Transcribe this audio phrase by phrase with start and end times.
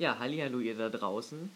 [0.00, 1.50] Ja, hallo ihr da draußen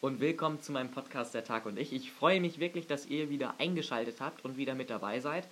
[0.00, 1.92] und willkommen zu meinem Podcast Der Tag und ich.
[1.92, 5.46] Ich freue mich wirklich, dass ihr wieder eingeschaltet habt und wieder mit dabei seid.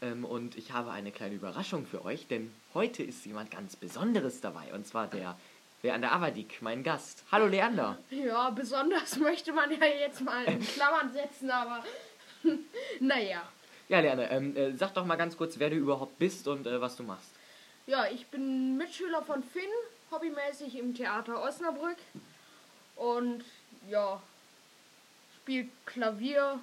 [0.00, 4.40] Ähm, und ich habe eine kleine Überraschung für euch, denn heute ist jemand ganz Besonderes
[4.40, 5.38] dabei und zwar der
[5.82, 7.22] Leander Avadik, mein Gast.
[7.30, 7.98] Hallo Leander.
[8.08, 11.84] Ja, besonders möchte man ja jetzt mal in Klammern setzen, aber
[13.00, 13.42] naja.
[13.90, 16.80] Ja, Leander, ähm, äh, sag doch mal ganz kurz, wer du überhaupt bist und äh,
[16.80, 17.28] was du machst.
[17.86, 19.68] Ja, ich bin Mitschüler von Finn,
[20.10, 21.98] hobbymäßig im Theater Osnabrück.
[22.96, 23.44] Und
[23.88, 24.20] ja,
[25.36, 26.58] spielt Klavier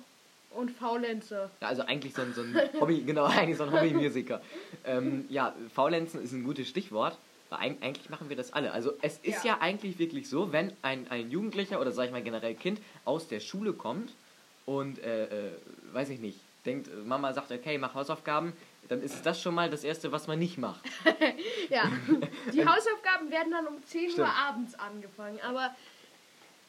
[0.51, 1.49] und Faulenze.
[1.61, 4.41] Ja, also eigentlich so ein, so ein Hobby, genau, eigentlich so ein Hobbymusiker.
[4.85, 7.17] ähm, ja, Faulenzen ist ein gutes Stichwort.
[7.49, 8.71] Weil eigentlich machen wir das alle.
[8.71, 12.11] Also es ist ja, ja eigentlich wirklich so, wenn ein, ein Jugendlicher oder sag ich
[12.11, 14.11] mal generell Kind aus der Schule kommt
[14.65, 15.51] und, äh, äh,
[15.93, 18.53] weiß ich nicht, denkt, Mama sagt, okay, mach Hausaufgaben,
[18.87, 20.81] dann ist das schon mal das Erste, was man nicht macht.
[21.69, 21.91] ja,
[22.53, 24.27] die Hausaufgaben werden dann um 10 Stimmt.
[24.27, 25.75] Uhr abends angefangen, aber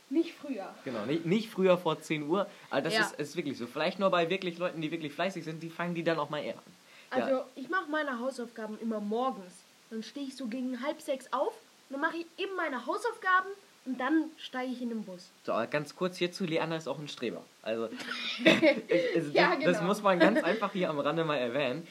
[0.09, 0.75] nicht früher.
[0.85, 2.47] Genau, nicht, nicht früher vor 10 Uhr.
[2.71, 3.01] Aber das ja.
[3.01, 3.67] ist, ist wirklich so.
[3.67, 6.43] Vielleicht nur bei wirklich Leuten, die wirklich fleißig sind, die fangen die dann auch mal
[6.43, 6.63] eher an.
[7.11, 7.47] Also ja.
[7.55, 9.53] ich mache meine Hausaufgaben immer morgens.
[9.91, 11.55] Dann stehe ich so gegen halb sechs auf,
[11.91, 13.51] dann mache ich eben meine Hausaufgaben
[13.85, 15.31] und dann steige ich in den Bus.
[15.45, 17.45] So, ganz kurz hierzu, Leander ist auch ein Streber.
[17.63, 17.85] Also,
[18.45, 19.73] also ja, das, genau.
[19.73, 21.87] das muss man ganz einfach hier am Rande mal erwähnen.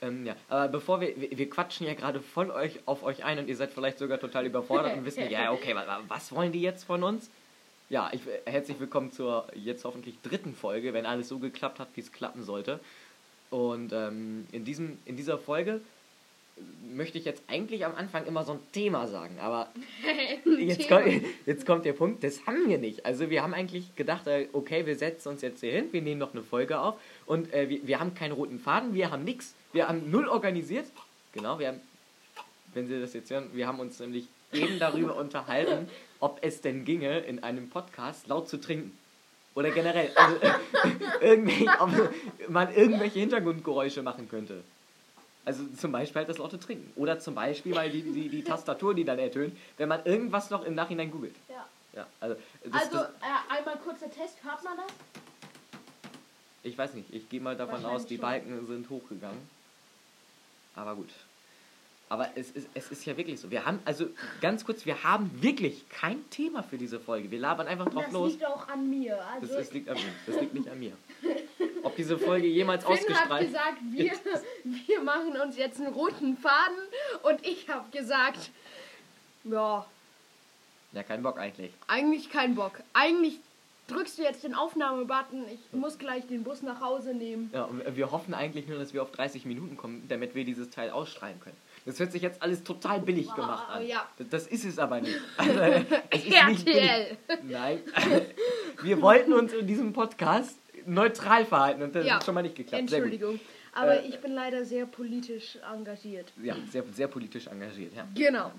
[0.00, 3.38] Ähm, ja, aber bevor wir, wir, wir quatschen ja gerade voll euch auf euch ein
[3.38, 6.62] und ihr seid vielleicht sogar total überfordert und wissen, ja, okay, was, was wollen die
[6.62, 7.30] jetzt von uns?
[7.90, 12.00] Ja, ich, herzlich willkommen zur jetzt hoffentlich dritten Folge, wenn alles so geklappt hat, wie
[12.00, 12.80] es klappen sollte.
[13.50, 15.80] Und ähm, in, diesem, in dieser Folge
[16.94, 19.68] möchte ich jetzt eigentlich am Anfang immer so ein Thema sagen, aber
[20.58, 21.06] jetzt, kommt,
[21.46, 23.06] jetzt kommt der Punkt, das haben wir nicht.
[23.06, 26.18] Also wir haben eigentlich gedacht, äh, okay, wir setzen uns jetzt hier hin, wir nehmen
[26.18, 29.54] noch eine Folge auf und äh, wir, wir haben keinen roten Faden, wir haben nichts,
[29.72, 30.86] wir haben null organisiert.
[31.32, 31.80] Genau, wir haben,
[32.74, 35.88] wenn Sie das jetzt hören, wir haben uns nämlich eben darüber unterhalten,
[36.20, 38.96] ob es denn ginge, in einem Podcast laut zu trinken.
[39.54, 40.36] Oder generell, also,
[41.80, 41.90] ob
[42.48, 44.62] man irgendwelche Hintergrundgeräusche machen könnte.
[45.48, 46.92] Also zum Beispiel halt das laute Trinken.
[46.94, 50.62] Oder zum Beispiel mal die, die, die Tastatur, die dann ertönt, wenn man irgendwas noch
[50.62, 51.34] im Nachhinein googelt.
[51.48, 51.66] Ja.
[51.94, 54.92] ja also das, also das, äh, einmal kurzer Test, hört man das?
[56.64, 58.26] Ich weiß nicht, ich gehe mal davon aus, die schon.
[58.26, 59.40] Balken sind hochgegangen.
[60.76, 61.08] Aber gut.
[62.10, 63.50] Aber es ist, es ist ja wirklich so.
[63.50, 64.10] Wir haben, also
[64.42, 67.30] ganz kurz, wir haben wirklich kein Thema für diese Folge.
[67.30, 68.32] Wir labern einfach drauf das los.
[68.32, 69.18] Das liegt auch an mir.
[69.24, 70.12] Also das, das, liegt an mir.
[70.26, 70.92] Das liegt nicht an mir.
[71.82, 74.12] Ob diese Folge jemals Finn ausgestrahlt hat gesagt, wir,
[74.86, 76.78] wir machen uns jetzt einen roten Faden
[77.22, 78.50] und ich habe gesagt,
[79.44, 79.86] ja.
[80.92, 81.72] Ja, kein Bock eigentlich.
[81.86, 82.72] Eigentlich kein Bock.
[82.94, 83.38] Eigentlich
[83.88, 87.50] drückst du jetzt den Aufnahmebutton, ich muss gleich den Bus nach Hause nehmen.
[87.52, 90.90] Ja, wir hoffen eigentlich nur, dass wir auf 30 Minuten kommen, damit wir dieses Teil
[90.90, 91.56] ausstrahlen können.
[91.86, 93.86] Das hört sich jetzt alles total billig gemacht an.
[93.86, 94.06] Ja.
[94.30, 95.18] Das ist es aber nicht.
[95.38, 95.60] Also,
[96.10, 97.10] es ist RTL.
[97.10, 97.80] Nicht Nein.
[98.82, 102.16] Wir wollten uns in diesem Podcast neutral verhalten und das ja.
[102.16, 102.80] hat schon mal nicht geklappt.
[102.80, 103.38] Entschuldigung.
[103.74, 106.32] Aber äh, ich bin leider sehr politisch engagiert.
[106.42, 108.06] Ja, sehr, sehr politisch engagiert, ja.
[108.14, 108.52] Genau.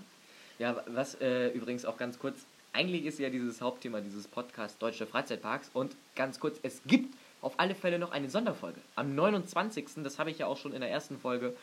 [0.60, 2.40] Ja, was äh, übrigens auch ganz kurz,
[2.74, 7.54] eigentlich ist ja dieses Hauptthema dieses Podcasts Deutsche Freizeitparks und ganz kurz, es gibt auf
[7.58, 8.80] alle Fälle noch eine Sonderfolge.
[8.96, 10.04] Am 29.
[10.04, 11.56] das habe ich ja auch schon in der ersten Folge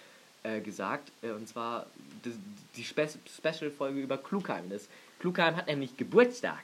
[0.42, 1.86] äh, gesagt, äh, und zwar
[2.24, 2.34] die,
[2.76, 4.70] die Spe Special-Folge über Klugheim.
[4.70, 4.88] Das
[5.18, 6.62] Klugheim hat nämlich Geburtstag.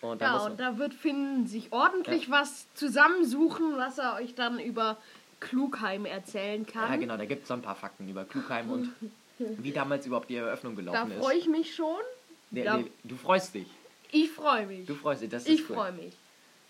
[0.00, 2.32] Und ja, und da wird Finn sich ordentlich ja.
[2.40, 4.96] was zusammensuchen, was er euch dann über
[5.40, 6.90] Klugheim erzählen kann.
[6.90, 8.92] Ja, genau, da gibt es so ein paar Fakten über Klugheim und
[9.38, 11.18] wie damals überhaupt die Eröffnung gelaufen ist.
[11.18, 12.00] Da freue ich mich schon.
[12.50, 13.68] Nee, nee, du freust dich.
[14.10, 14.86] Ich freue mich.
[14.86, 15.76] Du freust dich, das ist Ich cool.
[15.76, 16.16] freue mich.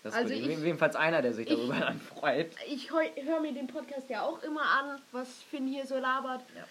[0.03, 2.51] Das also ist ich, jedenfalls einer, der sich darüber ich, dann freut.
[2.67, 6.41] Ich höre mir den Podcast ja auch immer an, was Finn hier so labert.
[6.55, 6.63] Ja.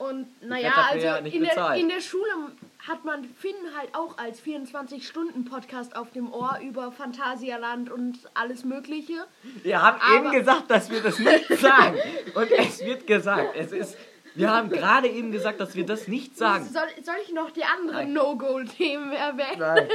[0.00, 2.30] Und naja, also ja in, der, in der Schule
[2.88, 9.26] hat man Finn halt auch als 24-Stunden-Podcast auf dem Ohr über Phantasialand und alles Mögliche.
[9.62, 11.98] Wir haben Aber eben gesagt, dass wir das nicht sagen.
[12.34, 13.54] Und es wird gesagt.
[13.54, 13.98] Es ist.
[14.34, 16.64] Wir haben gerade eben gesagt, dass wir das nicht sagen.
[16.64, 19.58] Soll, soll ich noch die anderen No-Go-Themen erwähnen?
[19.58, 19.88] Nein.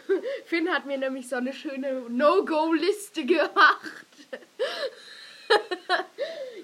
[0.46, 3.92] Finn hat mir nämlich so eine schöne No-Go-Liste gemacht.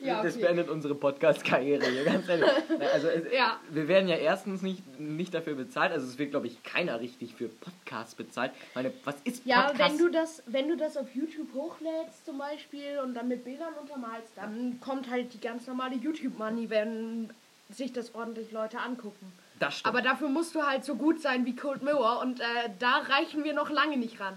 [0.03, 2.49] ja, das beendet unsere Podcast-Karriere hier, ganz ehrlich.
[2.93, 3.59] Also es, ja.
[3.71, 7.35] wir werden ja erstens nicht, nicht dafür bezahlt, also es wird, glaube ich, keiner richtig
[7.35, 8.53] für Podcasts bezahlt.
[8.75, 9.45] Meine, was ist Podcast?
[9.45, 13.45] Ja, wenn du, das, wenn du das auf YouTube hochlädst zum Beispiel und dann mit
[13.45, 17.31] Bildern untermalst, dann kommt halt die ganz normale YouTube-Money, wenn
[17.71, 19.33] sich das ordentlich Leute angucken.
[19.59, 19.95] Das stimmt.
[19.95, 22.45] Aber dafür musst du halt so gut sein wie Cold Mirror und äh,
[22.79, 24.35] da reichen wir noch lange nicht ran.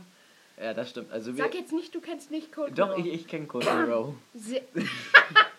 [0.62, 1.12] Ja, das stimmt.
[1.12, 3.00] Also Sag jetzt nicht, du kennst nicht Cold Doch, Mirror.
[3.00, 4.16] Doch, ich, ich kenne Cold Mirror.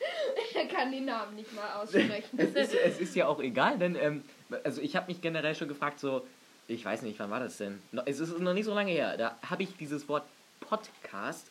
[0.55, 2.23] er kann den Namen nicht mal aussprechen.
[2.39, 4.23] es, ist, es ist ja auch egal, denn ähm,
[4.65, 6.27] also ich habe mich generell schon gefragt, so
[6.69, 7.83] ich weiß nicht, wann war das denn?
[8.07, 9.17] Es ist noch nicht so lange her.
[9.17, 10.25] Da habe ich dieses Wort
[10.61, 11.49] Podcast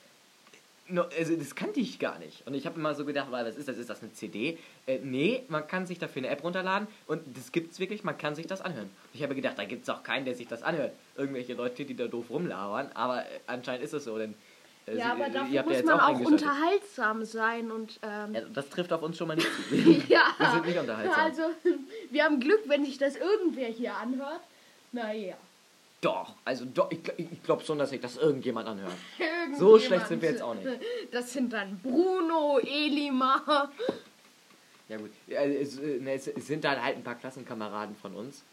[1.17, 2.45] also das kannte ich gar nicht.
[2.45, 3.77] Und ich habe immer so gedacht, was ist das?
[3.77, 4.57] Ist das eine CD?
[4.87, 8.35] Äh, nee, man kann sich dafür eine App runterladen und das gibt's wirklich, man kann
[8.35, 8.89] sich das anhören.
[9.13, 10.91] Ich habe gedacht, da gibt es auch keinen, der sich das anhört.
[11.15, 14.33] Irgendwelche Leute, die da doof rumlabern, aber äh, anscheinend ist es so, denn
[14.87, 18.91] äh, ja, aber dafür muss man auch, auch unterhaltsam sein und ähm ja, das trifft
[18.91, 19.75] auf uns schon mal nicht zu.
[20.07, 21.19] ja, wir sind nicht unterhaltsam.
[21.19, 21.41] Also,
[22.09, 24.41] wir haben Glück, wenn sich das irgendwer hier anhört.
[24.91, 25.35] Naja.
[26.01, 28.93] Doch, also doch, ich, ich glaube schon, dass sich das irgendjemand anhört.
[29.19, 29.57] Irgendjemand.
[29.59, 30.67] So schlecht sind wir jetzt auch nicht.
[31.11, 33.71] Das sind dann Bruno, Elimar.
[34.89, 38.43] Ja gut, es, ne, es, sind dann halt ein paar Klassenkameraden von uns.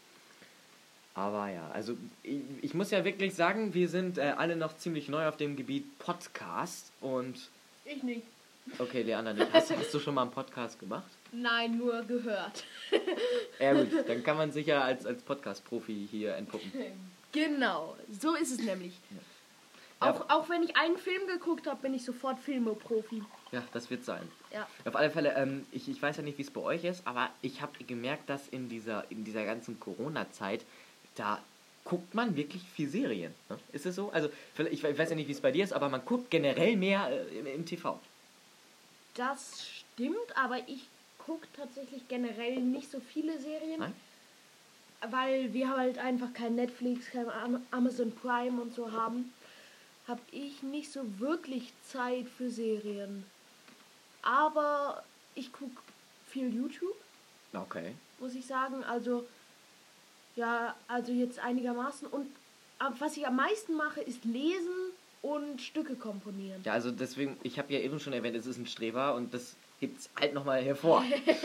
[1.19, 5.09] Aber ja, also ich, ich muss ja wirklich sagen, wir sind äh, alle noch ziemlich
[5.09, 7.49] neu auf dem Gebiet Podcast und...
[7.83, 8.21] Ich nicht.
[8.77, 9.51] Okay, Leander, nicht.
[9.51, 11.09] Hast, hast du schon mal einen Podcast gemacht?
[11.33, 12.63] Nein, nur gehört.
[13.59, 16.71] ja gut, dann kann man sich ja als, als Podcast-Profi hier entpuppen.
[17.33, 18.93] Genau, so ist es nämlich.
[19.11, 19.17] Ja.
[20.11, 23.21] Auch, auch wenn ich einen Film geguckt habe, bin ich sofort Filme-Profi.
[23.51, 24.25] Ja, das wird sein.
[24.53, 24.67] Ja.
[24.85, 27.29] Auf alle Fälle, ähm, ich, ich weiß ja nicht, wie es bei euch ist, aber
[27.41, 30.63] ich habe gemerkt, dass in dieser, in dieser ganzen Corona-Zeit,
[31.19, 31.41] da
[31.83, 33.33] guckt man wirklich viel Serien.
[33.49, 33.57] Ne?
[33.71, 34.09] Ist es so?
[34.11, 34.29] Also,
[34.71, 37.39] ich, weiß ja nicht, wie es bei dir ist, aber man guckt generell mehr äh,
[37.39, 37.99] im, im TV.
[39.15, 40.87] Das stimmt, aber ich
[41.17, 43.79] gucke tatsächlich generell nicht so viele Serien.
[43.79, 43.93] Nein?
[45.07, 47.27] weil wir halt einfach kein Netflix, kein
[47.71, 49.33] Amazon Prime und so haben,
[50.07, 53.25] habe ich nicht so wirklich Zeit für Serien.
[54.21, 55.03] Aber
[55.35, 55.81] ich gucke
[56.27, 56.95] viel YouTube.
[57.53, 57.93] Okay.
[58.19, 58.83] Muss ich sagen.
[58.83, 59.25] Also,
[60.39, 62.07] ja, also jetzt einigermaßen.
[62.07, 62.27] Und
[62.99, 66.61] was ich am meisten mache, ist lesen und Stücke komponieren.
[66.63, 69.55] Ja, also deswegen, ich habe ja eben schon erwähnt, es ist ein Streber und das
[69.81, 71.03] hebt es halt nochmal hervor.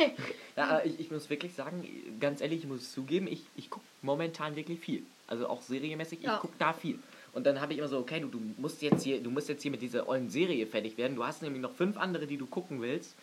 [0.56, 1.87] ja, ich, ich muss wirklich sagen,
[2.20, 5.02] ganz ehrlich, ich muss zugeben, ich, ich gucke momentan wirklich viel.
[5.26, 6.37] Also auch serienmäßig, ich ja.
[6.37, 6.99] gucke da viel.
[7.32, 9.62] Und dann habe ich immer so, okay, du, du musst jetzt hier, du musst jetzt
[9.62, 11.17] hier mit dieser ollen Serie fertig werden.
[11.17, 13.17] Du hast nämlich noch fünf andere, die du gucken willst.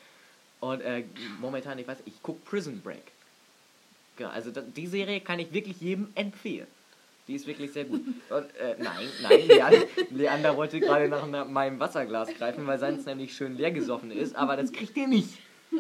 [0.60, 1.06] Und äh,
[1.40, 3.04] momentan, ich weiß, ich gucke Prison Break.
[4.18, 6.68] Genau, also die Serie kann ich wirklich jedem empfehlen.
[7.28, 8.02] Die ist wirklich sehr gut.
[8.30, 13.36] Und, äh, nein, nein, Leander, Leander wollte gerade nach meinem Wasserglas greifen, weil seins nämlich
[13.36, 15.30] schön leer gesoffen ist, aber das kriegt ihr nicht.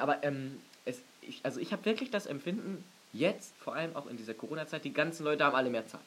[0.00, 4.16] Aber ähm, es, ich, also ich habe wirklich das Empfinden, jetzt, vor allem auch in
[4.16, 6.00] dieser Corona-Zeit, die ganzen Leute haben alle mehr Zeit.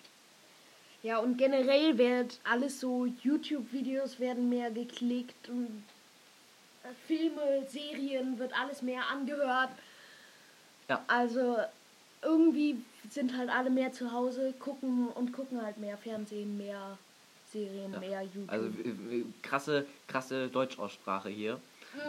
[1.01, 5.83] Ja, und generell wird alles so, YouTube-Videos werden mehr geklickt und
[6.83, 9.71] äh, Filme, Serien wird alles mehr angehört.
[10.89, 11.03] Ja.
[11.07, 11.57] Also
[12.21, 12.77] irgendwie
[13.09, 16.97] sind halt alle mehr zu Hause, gucken und gucken halt mehr Fernsehen, mehr
[17.51, 17.99] Serien, ja.
[17.99, 18.51] mehr YouTube.
[18.51, 18.69] Also
[19.41, 21.59] krasse, krasse Deutschaussprache hier.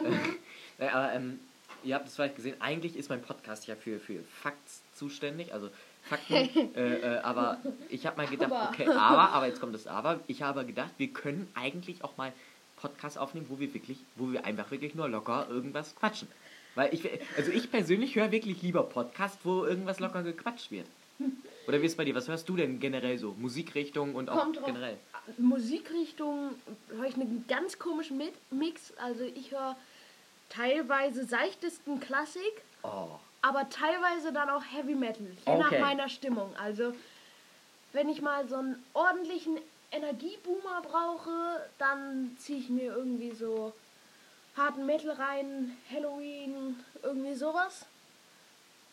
[0.02, 0.36] Mhm.
[0.78, 1.40] äh, aber ähm,
[1.82, 5.68] ihr habt es vielleicht gesehen, eigentlich ist mein Podcast ja für, für Facts zuständig, also
[6.04, 6.34] Fakten.
[6.76, 8.70] äh, äh, aber ich habe mal gedacht, aber.
[8.70, 10.20] okay, aber, aber jetzt kommt das Aber.
[10.26, 12.32] Ich habe gedacht, wir können eigentlich auch mal
[12.76, 16.28] Podcasts aufnehmen, wo wir wirklich, wo wir einfach wirklich nur locker irgendwas quatschen.
[16.74, 20.86] Weil ich, also ich persönlich höre wirklich lieber Podcast, wo irgendwas locker gequatscht wird.
[21.68, 22.14] Oder wie ist es bei dir?
[22.14, 23.34] Was hörst du denn generell so?
[23.38, 24.96] Musikrichtung und auch Kommt generell?
[25.12, 25.38] Drauf.
[25.38, 26.50] Musikrichtung
[26.88, 28.92] höre ich einen ganz komischen Mix.
[28.98, 29.76] Also ich höre
[30.50, 33.08] teilweise seichtesten Klassik, oh.
[33.42, 35.58] aber teilweise dann auch Heavy Metal, je okay.
[35.58, 36.54] nach meiner Stimmung.
[36.56, 36.92] Also
[37.92, 39.58] wenn ich mal so einen ordentlichen
[39.90, 43.72] Energieboomer brauche, dann ziehe ich mir irgendwie so
[44.56, 47.86] harten Metal rein, Halloween, irgendwie sowas.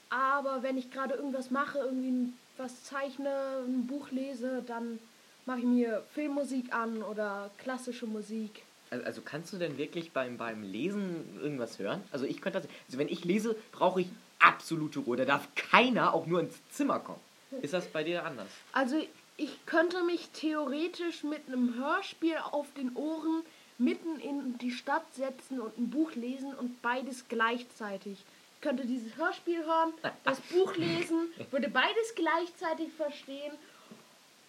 [0.10, 5.00] Aber wenn ich gerade irgendwas mache, irgendwie was zeichne, ein Buch lese, dann
[5.46, 8.63] mache ich mir Filmmusik an oder klassische Musik.
[8.89, 12.03] Also, kannst du denn wirklich beim, beim Lesen irgendwas hören?
[12.12, 12.68] Also ich könnte das.
[12.88, 14.08] Also wenn ich lese, brauche ich
[14.39, 15.15] absolute Ruhe.
[15.15, 17.22] Da darf keiner auch nur ins Zimmer kommen.
[17.62, 18.50] Ist das bei dir anders?
[18.74, 19.01] Also
[19.38, 23.44] ich könnte mich theoretisch mit einem Hörspiel auf den Ohren
[23.81, 28.19] mitten in die Stadt setzen und ein Buch lesen und beides gleichzeitig.
[28.55, 33.53] Ich könnte dieses Hörspiel hören, das Buch lesen, würde beides gleichzeitig verstehen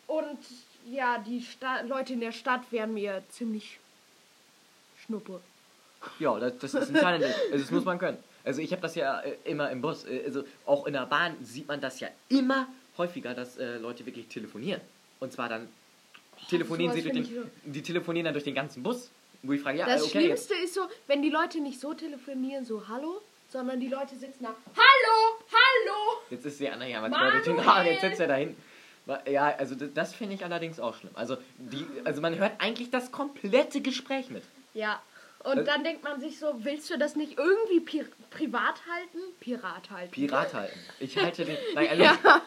[0.07, 0.39] und
[0.91, 3.79] ja, die Sta Leute in der Stadt wären mir ziemlich
[5.05, 5.41] schnuppe.
[6.19, 7.25] Ja, das, das ist ein Talent.
[7.25, 8.19] Also das muss man können.
[8.45, 11.37] Also ich habe das ja äh, immer im Bus, äh, also auch in der Bahn
[11.43, 12.67] sieht man das ja immer
[12.99, 14.81] häufiger, dass äh, Leute wirklich telefonieren.
[15.21, 15.69] Und zwar dann
[16.49, 19.11] telefonieren sie durch den, die telefonieren dann durch den ganzen Bus.
[19.43, 22.65] Wo ich frage, ja, das okay, Schlimmste ist so, wenn die Leute nicht so telefonieren,
[22.65, 26.21] so Hallo, sondern die Leute sitzen da, Hallo, Hallo.
[26.31, 28.63] Jetzt ist die andere ja mal jetzt sitzt er da hinten.
[29.29, 31.11] Ja, also das, finde ich allerdings auch schlimm.
[31.15, 34.45] Also, die, also man hört eigentlich das komplette Gespräch mit.
[34.75, 35.03] Ja,
[35.41, 39.19] und also, dann denkt man sich so, willst du das nicht irgendwie pi privat halten?
[39.41, 40.13] Pirat halten.
[40.13, 40.79] Pirat halten.
[41.01, 41.57] Ich halte den.
[41.75, 42.43] Nein, also, ja.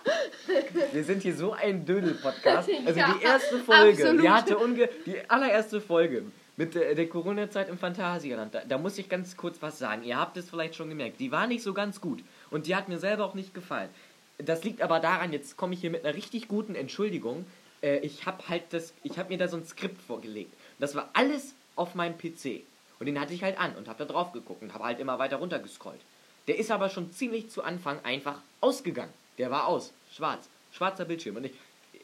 [0.93, 2.69] Wir sind hier so ein Dödel-Podcast.
[2.85, 4.23] Also ja, die erste Folge, absolut.
[4.23, 6.23] die hatte unge die allererste Folge
[6.57, 8.53] mit der, der Corona-Zeit im Phantasialand.
[8.53, 10.03] Da, da muss ich ganz kurz was sagen.
[10.03, 11.19] Ihr habt es vielleicht schon gemerkt.
[11.19, 12.23] Die war nicht so ganz gut.
[12.49, 13.89] Und die hat mir selber auch nicht gefallen.
[14.37, 17.45] Das liegt aber daran, jetzt komme ich hier mit einer richtig guten Entschuldigung.
[17.81, 18.93] Äh, ich habe halt das,
[19.29, 20.53] mir da so ein Skript vorgelegt.
[20.79, 22.61] Das war alles auf meinem PC.
[22.99, 25.19] Und den hatte ich halt an und habe da drauf geguckt und habe halt immer
[25.19, 25.99] weiter runter gescrollt.
[26.47, 29.11] Der ist aber schon ziemlich zu Anfang einfach ausgegangen.
[29.37, 29.93] Der war aus.
[30.13, 30.47] Schwarz.
[30.71, 31.35] Schwarzer Bildschirm.
[31.37, 31.53] Und ich,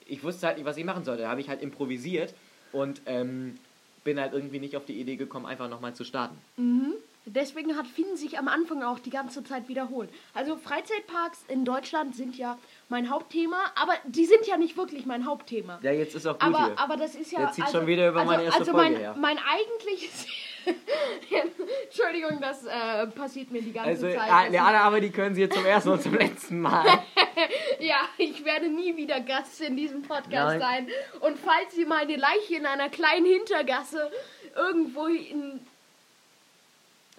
[0.05, 1.24] ich wusste halt nicht, was ich machen sollte.
[1.24, 2.34] Da habe ich halt improvisiert
[2.72, 3.58] und ähm,
[4.03, 6.38] bin halt irgendwie nicht auf die Idee gekommen, einfach nochmal zu starten.
[6.58, 6.93] Mhm.
[7.25, 10.10] Deswegen hat Finn sich am Anfang auch die ganze Zeit wiederholt.
[10.34, 12.58] Also Freizeitparks in Deutschland sind ja
[12.89, 15.79] mein Hauptthema, aber die sind ja nicht wirklich mein Hauptthema.
[15.84, 16.79] Ja, jetzt ist auch gut aber, hier.
[16.79, 17.41] aber das ist ja...
[17.41, 19.15] Jetzt zieht also, schon wieder über also, meine erste also Folge mein, her.
[19.20, 20.25] mein eigentliches...
[21.86, 24.32] Entschuldigung, das äh, passiert mir die ganze also, Zeit.
[24.32, 26.86] Also, ja, aber die können Sie jetzt zum ersten und zum letzten Mal.
[27.80, 30.60] ja, ich werde nie wieder Gast in diesem Podcast Nein.
[30.60, 30.88] sein.
[31.22, 34.12] Und falls Sie meine Leiche in einer kleinen Hintergasse
[34.56, 35.60] irgendwo in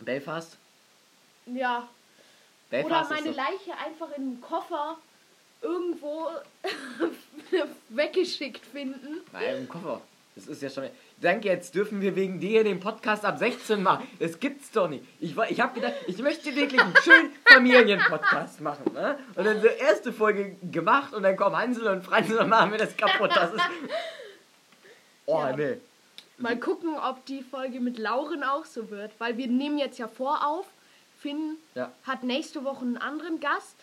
[0.01, 0.57] Belfast?
[1.47, 1.89] Ja.
[2.71, 4.97] Belfast Oder meine Leiche einfach in einem Koffer
[5.61, 6.29] irgendwo
[7.89, 9.21] weggeschickt finden.
[9.33, 10.01] Nein, im Koffer.
[10.35, 10.89] Das ist ja schon.
[11.23, 14.09] Danke, jetzt dürfen wir wegen dir den Podcast ab 16 machen.
[14.19, 15.05] Das gibt's doch nicht.
[15.21, 18.93] Ich, ich habe gedacht, ich möchte wirklich einen schönen Familienpodcast machen.
[18.93, 19.17] Ne?
[19.37, 22.79] Und dann die erste Folge gemacht und dann kommen Hansel und Franz und machen wir
[22.79, 23.31] das kaputt.
[23.35, 23.63] Das ist.
[25.25, 25.57] Oh, ja.
[25.57, 25.77] nee.
[26.39, 30.09] Mal gucken, ob die Folge mit Lauren auch so wird, weil wir nehmen jetzt ja
[30.09, 30.67] vor auf.
[31.21, 31.93] Finn ja.
[32.03, 33.77] hat nächste Woche einen anderen Gast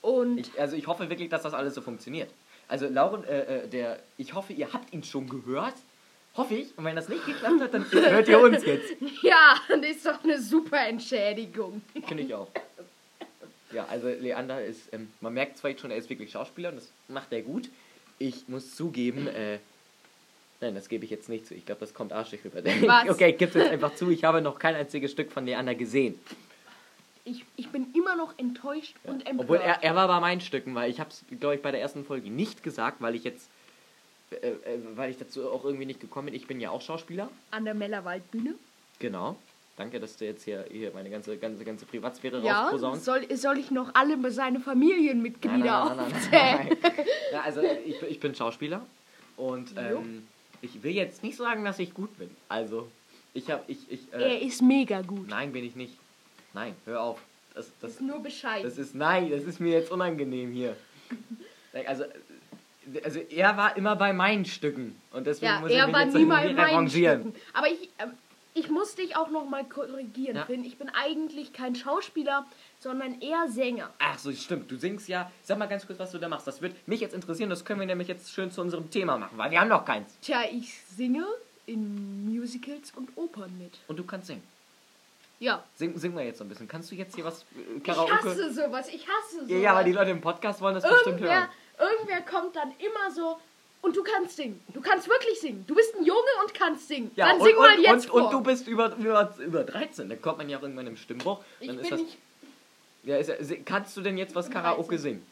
[0.00, 2.30] und ich, also ich hoffe wirklich, dass das alles so funktioniert.
[2.68, 5.74] Also Lauren, äh, äh, der, ich hoffe, ihr habt ihn schon gehört.
[6.38, 6.78] Hoffe ich.
[6.78, 8.94] Und wenn das nicht geklappt hat, dann hört ihr uns jetzt.
[9.22, 11.82] Ja, das ist doch eine super Entschädigung.
[12.06, 12.48] Finde ich auch.
[13.72, 16.90] Ja, also Leander ist, ähm, man merkt zwar schon, er ist wirklich Schauspieler und das
[17.08, 17.68] macht er gut.
[18.18, 19.58] Ich muss zugeben, äh,
[20.60, 21.54] Nein, das gebe ich jetzt nicht zu.
[21.54, 22.64] Ich glaube, das kommt arschig rüber.
[22.64, 23.08] Was?
[23.10, 24.10] Okay, ich gebe es jetzt einfach zu.
[24.10, 26.18] Ich habe noch kein einziges Stück von Leander gesehen.
[27.24, 29.10] Ich, ich bin immer noch enttäuscht ja.
[29.10, 29.44] und empört.
[29.44, 31.80] Obwohl er, er war bei meinen Stücken, weil ich habe es, glaube ich, bei der
[31.80, 33.48] ersten Folge nicht gesagt, weil ich jetzt,
[34.30, 36.34] äh, äh, weil ich dazu auch irgendwie nicht gekommen bin.
[36.34, 37.30] Ich bin ja auch Schauspieler.
[37.50, 38.54] An der Mellerwaldbühne.
[38.98, 39.36] Genau.
[39.76, 43.04] Danke, dass du jetzt hier, hier meine ganze, ganze, ganze Privatsphäre ja, rausposaunst.
[43.04, 46.76] Soll, soll ich noch alle seine Familienmitglieder aufzählen?
[47.32, 48.84] ja, also ich, ich bin Schauspieler
[49.36, 50.26] und ähm,
[50.62, 52.28] ich will jetzt nicht sagen, dass ich gut bin.
[52.48, 52.88] Also,
[53.34, 54.12] ich habe ich ich.
[54.12, 55.28] Äh, er ist mega gut.
[55.28, 55.96] Nein, bin ich nicht.
[56.54, 57.20] Nein, hör auf.
[57.54, 58.64] Das, das, das ist nur Bescheid.
[58.64, 60.76] Das ist nein, das ist mir jetzt unangenehm hier.
[61.86, 62.04] also
[63.04, 66.14] also er war immer bei meinen Stücken und deswegen ja, muss er mich war jetzt
[66.14, 67.34] nie bei meinen Stücken.
[67.54, 68.06] Aber ich äh,
[68.58, 70.44] ich muss dich auch noch mal korrigieren, ja.
[70.44, 70.64] Finn.
[70.64, 72.44] Ich bin eigentlich kein Schauspieler,
[72.80, 73.90] sondern eher Sänger.
[74.00, 74.70] Ach so, stimmt.
[74.70, 75.30] Du singst ja.
[75.44, 76.46] Sag mal ganz kurz, was du da machst.
[76.46, 77.50] Das wird mich jetzt interessieren.
[77.50, 80.18] Das können wir nämlich jetzt schön zu unserem Thema machen, weil wir haben noch keins.
[80.22, 81.24] Tja, ich singe
[81.66, 83.78] in Musicals und Opern mit.
[83.86, 84.42] Und du kannst singen?
[85.40, 85.62] Ja.
[85.76, 86.66] Sing, sing mal jetzt so ein bisschen.
[86.66, 88.12] Kannst du jetzt hier was äh, Karaoke?
[88.12, 88.88] Ich hasse sowas.
[88.88, 89.50] Ich hasse sowas.
[89.50, 91.48] Ja, ja, weil die Leute im Podcast wollen das irgendwer, bestimmt hören.
[91.78, 93.38] Irgendwer kommt dann immer so,
[93.80, 94.60] und du kannst singen.
[94.74, 95.64] Du kannst wirklich singen.
[95.66, 97.12] Du bist ein Junge und kannst singen.
[97.14, 98.22] Ja, dann und, sing mal und, jetzt und.
[98.22, 100.08] Und du bist über, über, über 13.
[100.08, 101.40] Da kommt man ja auch irgendwann im Stimmbruch.
[101.60, 102.18] Dann ich ist das, nicht
[103.04, 105.24] ja, ist, kannst du denn jetzt was Karaoke singen?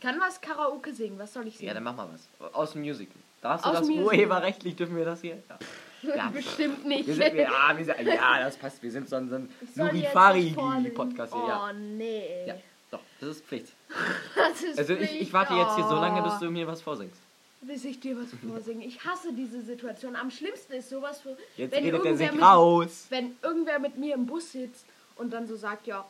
[0.00, 1.18] Kann was Karaoke singen.
[1.18, 1.68] Was soll ich singen?
[1.68, 2.52] Ja, dann mach mal was.
[2.52, 3.16] Aus dem Musical.
[3.40, 4.76] Darfst du Aus das urheberrechtlich?
[4.76, 5.42] Dürfen wir das hier?
[5.48, 5.58] Ja.
[6.00, 6.30] Ja.
[6.32, 7.08] Bestimmt nicht.
[7.08, 8.80] Wir sind, ja, wir sind, ja, das passt.
[8.80, 11.42] Wir sind so ein, so ein Lurifari-Podcast hier.
[11.48, 11.68] Ja.
[11.68, 12.46] Oh, nee.
[12.46, 12.54] Ja,
[12.90, 13.66] doch, das ist Pflicht.
[14.34, 15.14] das ist also Pflicht.
[15.14, 17.20] Ich, ich warte jetzt hier so lange, bis du mir was vorsingst
[17.60, 18.84] bis ich dir was vorsinge.
[18.84, 20.16] Ich hasse diese Situation.
[20.16, 23.06] Am schlimmsten ist sowas, für, Jetzt wenn, redet er sich mit, raus.
[23.10, 24.84] wenn irgendwer mit mir im Bus sitzt
[25.16, 26.04] und dann so sagt, ja,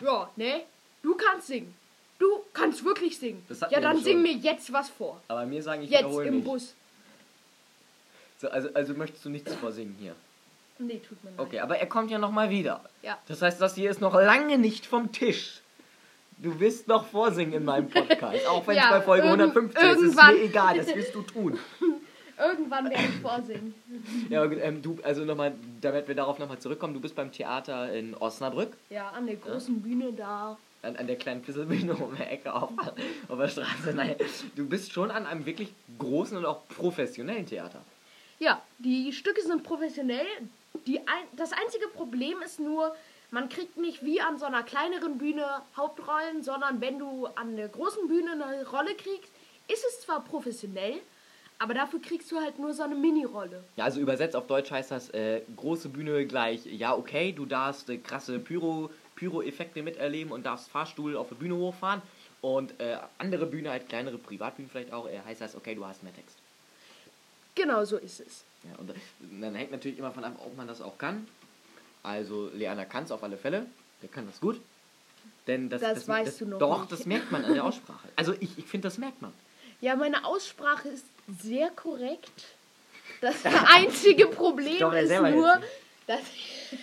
[0.00, 0.62] ja, ne,
[1.02, 1.74] du kannst singen.
[2.18, 3.44] Du kannst wirklich singen.
[3.70, 5.20] Ja, dann sing mir jetzt was vor.
[5.28, 6.44] Aber mir sagen, ich jetzt im nicht.
[6.44, 6.74] Bus.
[8.38, 10.14] So, also, also möchtest du nichts vorsingen hier?
[10.78, 11.40] Nee, tut mir leid.
[11.40, 12.80] Okay, aber er kommt ja nochmal wieder.
[13.02, 13.18] Ja.
[13.26, 15.61] Das heißt, das hier ist noch lange nicht vom Tisch.
[16.42, 20.02] Du wirst noch vorsingen in meinem Podcast, auch wenn es ja, bei Folge 115 ist.
[20.02, 21.56] Ist mir egal, das wirst du tun.
[22.38, 23.74] Irgendwann werde ich vorsingen.
[24.28, 28.16] Ja, ähm, du, also nochmal, damit wir darauf nochmal zurückkommen, du bist beim Theater in
[28.16, 28.72] Osnabrück.
[28.90, 29.82] Ja, an der großen ja.
[29.82, 30.58] Bühne da.
[30.82, 32.70] An, an der kleinen Fisselbühne um die Ecke auf,
[33.28, 33.92] auf der Straße.
[33.94, 34.16] Nein,
[34.56, 37.82] du bist schon an einem wirklich großen und auch professionellen Theater.
[38.40, 40.26] Ja, die Stücke sind professionell.
[40.86, 42.96] Die ein, das einzige Problem ist nur,
[43.32, 45.44] man kriegt nicht wie an so einer kleineren Bühne
[45.76, 49.32] Hauptrollen, sondern wenn du an der großen Bühne eine Rolle kriegst,
[49.68, 51.00] ist es zwar professionell,
[51.58, 53.64] aber dafür kriegst du halt nur so eine Mini-Rolle.
[53.76, 57.88] Ja, also übersetzt auf Deutsch heißt das äh, große Bühne gleich, ja okay, du darfst
[57.88, 62.02] äh, krasse Pyro, Pyro-Effekte miterleben und darfst Fahrstuhl auf der Bühne hochfahren.
[62.42, 66.02] Und äh, andere Bühne, halt kleinere Privatbühnen vielleicht auch, äh, heißt das, okay, du hast
[66.02, 66.36] mehr Text.
[67.54, 68.42] Genau so ist es.
[68.64, 68.90] Ja, und
[69.40, 71.26] dann hängt natürlich immer von ab, ob man das auch kann.
[72.02, 73.66] Also Leana kann es auf alle Fälle.
[74.02, 74.60] Der kann das gut.
[75.46, 76.92] Denn das, das, das weißt das, du noch Doch, nicht.
[76.92, 78.08] das merkt man an der Aussprache.
[78.16, 79.32] Also ich, ich finde, das merkt man.
[79.80, 81.06] Ja, meine Aussprache ist
[81.40, 82.30] sehr korrekt.
[83.20, 83.36] Das
[83.74, 85.60] einzige Problem doch, ist nur,
[86.06, 86.78] dass ich,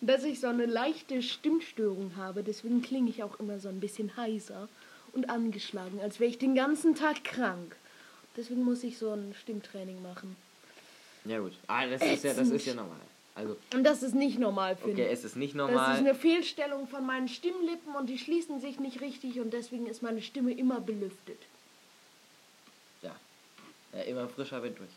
[0.00, 2.42] dass ich so eine leichte Stimmstörung habe.
[2.42, 4.68] Deswegen klinge ich auch immer so ein bisschen heiser
[5.12, 7.76] und angeschlagen, als wäre ich den ganzen Tag krank.
[8.36, 10.36] Deswegen muss ich so ein Stimmtraining machen.
[11.24, 11.52] Ja gut.
[11.66, 12.98] Ah, das ist ja, das ist ja normal.
[13.34, 15.06] Also, und das ist nicht normal, finde ich.
[15.06, 15.74] Okay, es ist nicht normal.
[15.74, 19.86] Das ist eine Fehlstellung von meinen Stimmlippen und die schließen sich nicht richtig und deswegen
[19.86, 21.38] ist meine Stimme immer belüftet.
[23.00, 23.16] Ja.
[23.94, 24.90] ja immer frischer Wind durch.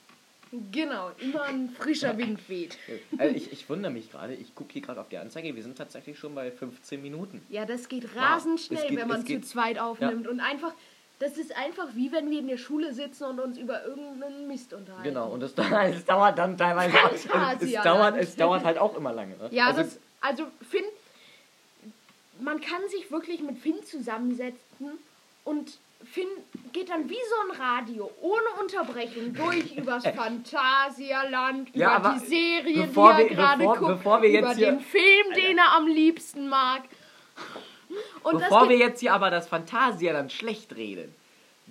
[0.71, 2.77] Genau, immer ein frischer Wind weht.
[3.17, 5.77] Also ich, ich wundere mich gerade, ich gucke hier gerade auf die Anzeige, wir sind
[5.77, 7.41] tatsächlich schon bei 15 Minuten.
[7.49, 8.65] Ja, das geht rasend wow.
[8.65, 10.25] schnell, geht, wenn man zu zweit aufnimmt.
[10.25, 10.31] Ja.
[10.31, 10.73] Und einfach,
[11.19, 14.73] das ist einfach wie wenn wir in der Schule sitzen und uns über irgendeinen Mist
[14.73, 15.03] unterhalten.
[15.03, 15.53] Genau, und es,
[15.93, 17.25] es dauert dann teilweise auch, es,
[17.61, 19.37] es, dauert, es dauert halt auch immer lange.
[19.37, 19.49] Ne?
[19.51, 20.83] Ja, also, das, also Finn,
[22.39, 24.91] man kann sich wirklich mit Finn zusammensetzen
[25.45, 26.27] und Finn
[26.71, 32.87] geht dann wie so ein Radio, ohne Unterbrechung, durch übers Phantasialand, ja, über die Serie,
[32.87, 36.83] die er gerade guckt, über den Film, den er am liebsten mag.
[38.23, 41.13] Und Bevor wir jetzt hier aber das Phantasialand schlecht reden,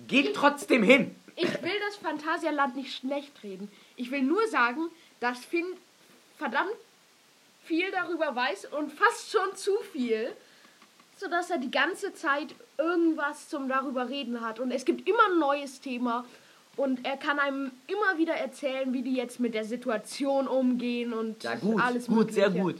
[0.07, 1.15] geht trotzdem hin.
[1.35, 3.69] Ich will das Phantasialand nicht schlecht reden.
[3.95, 4.89] Ich will nur sagen,
[5.19, 5.65] dass Finn
[6.37, 6.71] verdammt
[7.65, 10.31] viel darüber weiß und fast schon zu viel,
[11.17, 14.59] sodass er die ganze Zeit irgendwas zum darüber reden hat.
[14.59, 16.25] Und es gibt immer ein neues Thema.
[16.77, 21.41] Und er kann einem immer wieder erzählen, wie die jetzt mit der Situation umgehen und
[21.43, 22.41] ja, gut, alles gut, Mögliche.
[22.41, 22.75] sehr gut.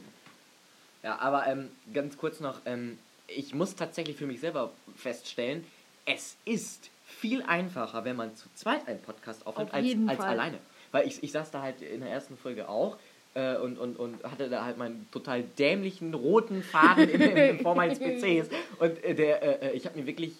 [1.02, 2.98] Ja, aber ähm, ganz kurz noch, ähm,
[3.28, 5.66] ich muss tatsächlich für mich selber feststellen,
[6.06, 10.60] es ist viel einfacher, wenn man zu zweit einen Podcast aufnimmt, Auf als, als alleine.
[10.92, 12.98] Weil ich, ich saß da halt in der ersten Folge auch
[13.34, 17.60] äh, und, und, und hatte da halt meinen total dämlichen roten Faden in, in, in
[17.60, 18.50] Form meines PCs.
[18.80, 20.34] Und äh, der, äh, ich habe mir wirklich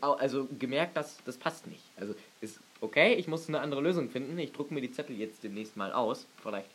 [0.00, 1.82] also gemerkt, dass das passt nicht.
[1.96, 4.38] Also ist okay, ich muss eine andere Lösung finden.
[4.38, 6.26] Ich drucke mir die Zettel jetzt demnächst mal aus.
[6.42, 6.68] Vielleicht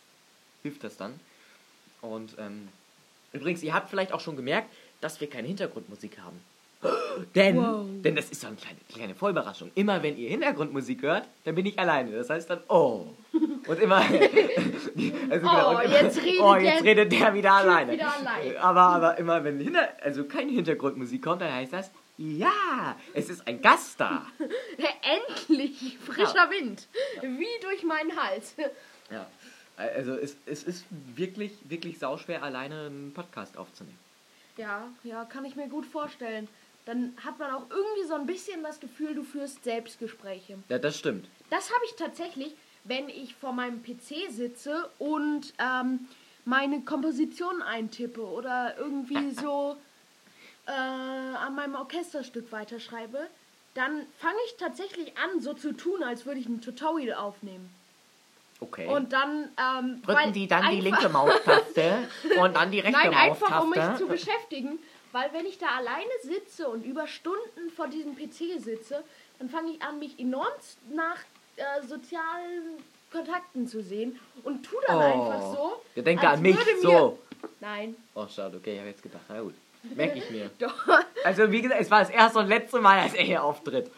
[0.63, 1.19] hilft das dann.
[2.02, 2.67] Und ähm,
[3.34, 4.69] übrigens, ihr habt vielleicht auch schon gemerkt,
[5.02, 6.40] dass wir keine Hintergrundmusik haben.
[7.36, 7.86] Denn, wow.
[8.04, 9.70] denn das ist so eine kleine, kleine Vollüberraschung.
[9.76, 12.12] Immer wenn ihr Hintergrundmusik hört, dann bin ich alleine.
[12.12, 13.08] Das heißt dann, oh.
[13.68, 13.98] Und immer.
[14.00, 14.20] also
[14.96, 17.94] genau, oh, immer, jetzt, redet oh, jetzt redet der wieder alleine.
[17.94, 18.58] Wieder allein.
[18.58, 23.48] Aber, aber immer wenn hinter, also keine Hintergrundmusik kommt, dann heißt das, ja, es ist
[23.48, 24.26] ein Gast da.
[25.48, 26.50] Endlich frischer ja.
[26.52, 26.88] Wind.
[27.22, 28.56] Wie durch meinen Hals.
[29.12, 29.28] Ja.
[29.78, 30.86] Also es, es ist
[31.16, 33.98] wirklich, wirklich sauschwer, alleine einen Podcast aufzunehmen.
[34.62, 36.47] Ja, ja, kann ich mir gut vorstellen.
[36.86, 40.60] Dann hat man auch irgendwie so ein bisschen das Gefühl, du führst Selbstgespräche.
[40.69, 41.28] Ja, das stimmt.
[41.50, 46.08] Das habe ich tatsächlich, wenn ich vor meinem PC sitze und ähm,
[46.45, 49.78] meine Komposition eintippe oder irgendwie so
[50.67, 53.28] äh, an meinem Orchesterstück weiterschreibe,
[53.74, 57.74] dann fange ich tatsächlich an, so zu tun, als würde ich ein Tutorial aufnehmen.
[58.62, 58.88] Okay.
[58.88, 62.08] Und dann ähm, drücken Sie dann die linke Maustaste
[62.39, 63.43] und dann die rechte Nein, Maustaste.
[63.43, 64.80] Nein, einfach um mich zu beschäftigen,
[65.12, 69.04] weil wenn ich da alleine sitze und über Stunden vor diesem PC sitze,
[69.39, 70.54] dann fange ich an, mich enorm
[70.93, 71.17] nach
[71.56, 72.78] äh, sozialen
[73.12, 75.00] Kontakten zu sehen und tu dann oh.
[75.00, 75.82] einfach so.
[75.95, 77.17] Ihr denkt an mich so.
[77.60, 77.95] Nein.
[78.13, 79.56] Oh, schade, okay, ich habe jetzt gedacht, na gut.
[79.95, 80.52] Merke ich mir.
[80.60, 80.88] Doch.
[81.24, 83.89] Also, wie gesagt, es war das erste und letzte Mal, dass er hier auftritt.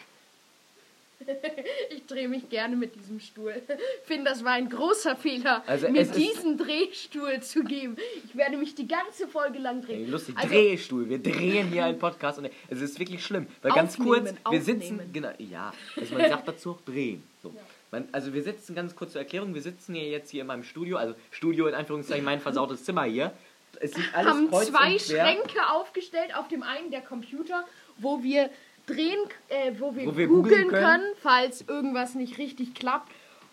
[1.89, 3.53] ich drehe mich gerne mit diesem Stuhl.
[3.67, 7.97] Ich finde, das war ein großer Fehler, also mir diesen Drehstuhl zu geben.
[8.25, 10.03] Ich werde mich die ganze Folge lang drehen.
[10.03, 11.09] Hey, lustig, also, Drehstuhl.
[11.09, 13.47] Wir drehen hier einen Podcast und es ist wirklich schlimm.
[13.61, 14.63] Weil ganz kurz, wir aufnehmen.
[14.63, 17.23] sitzen, genau, ja, also man sagt dazu auch drehen.
[17.41, 17.49] So.
[17.49, 17.61] Ja.
[17.91, 20.63] Man, also wir sitzen, ganz kurz zur Erklärung, wir sitzen hier jetzt hier in meinem
[20.63, 23.33] Studio, also Studio in Anführungszeichen mein versautes Zimmer hier.
[23.79, 27.65] Es sieht alles haben zwei Schränke aufgestellt, auf dem einen der Computer,
[27.97, 28.49] wo wir
[28.85, 29.19] drehen,
[29.49, 30.83] äh, wo wir, wo wir googeln können.
[30.83, 33.11] können, falls irgendwas nicht richtig klappt.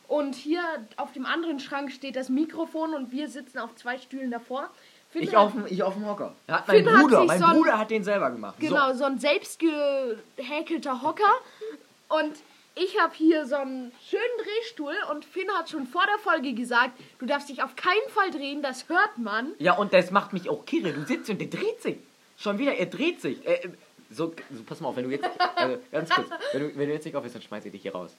[0.08, 0.62] Und hier
[0.96, 4.68] auf dem anderen Schrank steht das Mikrofon und wir sitzen auf zwei Stühlen davor.
[5.10, 6.34] Finn ich, auf, ich auf dem Hocker.
[6.48, 8.56] Hat mein Finn Bruder, mein so Bruder hat den selber gemacht.
[8.58, 11.32] Genau, so, so ein selbstgehäkelter Hocker.
[12.08, 12.34] Und
[12.76, 16.92] ich habe hier so einen schönen Drehstuhl und Finn hat schon vor der Folge gesagt,
[17.18, 19.52] du darfst dich auf keinen Fall drehen, das hört man.
[19.58, 20.92] Ja, und das macht mich auch kirre.
[20.92, 21.98] Du sitzt und der dreht sich.
[22.36, 23.44] Schon wieder, er dreht sich.
[23.44, 23.60] Er,
[24.10, 26.94] so, so, pass mal auf, wenn du jetzt, also ganz kurz, wenn du, wenn du
[26.94, 28.12] jetzt nicht aufhörst, dann schmeiß ich dich hier raus.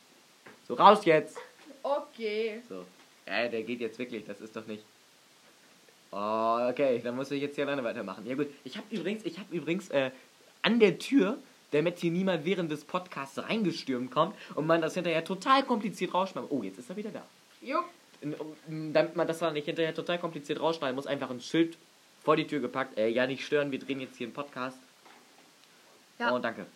[0.68, 1.38] So, raus jetzt!
[1.84, 2.62] Okay.
[2.70, 2.86] So.
[3.28, 4.84] Ja, der geht jetzt wirklich, das ist doch nicht.
[6.12, 8.26] Oh, okay, dann muss ich jetzt hier alleine weitermachen.
[8.26, 10.12] Ja gut, ich habe übrigens, ich habe übrigens äh,
[10.62, 11.38] an der Tür
[11.72, 16.52] damit hier niemand während des Podcasts reingestürmt kommt und man das hinterher total kompliziert rausschneidet.
[16.52, 17.26] Oh, jetzt ist er wieder da.
[17.62, 17.80] Jo.
[18.68, 21.78] Damit man das dann nicht hinterher total kompliziert rausschneiden muss, einfach ein Schild
[22.24, 22.98] vor die Tür gepackt.
[22.98, 24.78] Äh, ja, nicht stören, wir drehen jetzt hier einen Podcast.
[26.22, 26.36] Ja.
[26.36, 26.68] Oh, danke.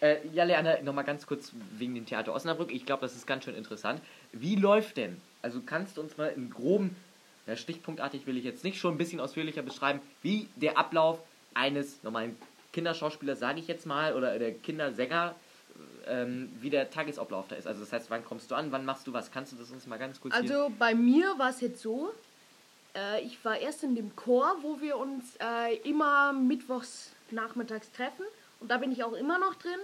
[0.00, 2.72] Äh, ja, Leander, nochmal ganz kurz wegen dem Theater Osnabrück.
[2.72, 4.00] Ich glaube, das ist ganz schön interessant.
[4.32, 5.20] Wie läuft denn?
[5.42, 6.96] Also kannst du uns mal im groben,
[7.46, 11.20] ja, stichpunktartig will ich jetzt nicht, schon ein bisschen ausführlicher beschreiben, wie der Ablauf
[11.54, 12.36] eines normalen
[12.72, 15.36] Kinderschauspielers, sage ich jetzt mal, oder der Kindersänger,
[16.08, 17.68] ähm, wie der Tagesablauf da ist.
[17.68, 19.30] Also das heißt, wann kommst du an, wann machst du was?
[19.30, 22.12] Kannst du das uns mal ganz kurz Also bei mir war es jetzt so,
[22.96, 28.24] äh, ich war erst in dem Chor, wo wir uns äh, immer mittwochs nachmittags treffen.
[28.60, 29.80] Und da bin ich auch immer noch drin.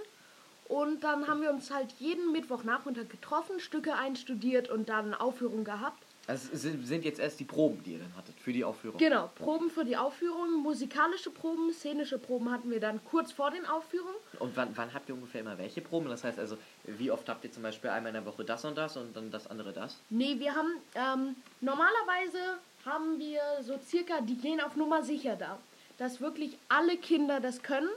[0.67, 6.03] Und dann haben wir uns halt jeden Mittwochnachmittag getroffen, Stücke einstudiert und dann Aufführung gehabt.
[6.27, 8.97] Also es sind jetzt erst die Proben, die ihr dann hattet für die Aufführung?
[8.97, 13.65] Genau, Proben für die Aufführung, musikalische Proben, szenische Proben hatten wir dann kurz vor den
[13.65, 14.17] Aufführungen.
[14.39, 16.09] Und wann, wann habt ihr ungefähr immer welche Proben?
[16.09, 18.77] Das heißt also, wie oft habt ihr zum Beispiel einmal in der Woche das und
[18.77, 20.01] das und dann das andere das?
[20.09, 25.57] Nee, wir haben, ähm, normalerweise haben wir so circa, die gehen auf Nummer sicher da,
[25.97, 27.89] dass wirklich alle Kinder das können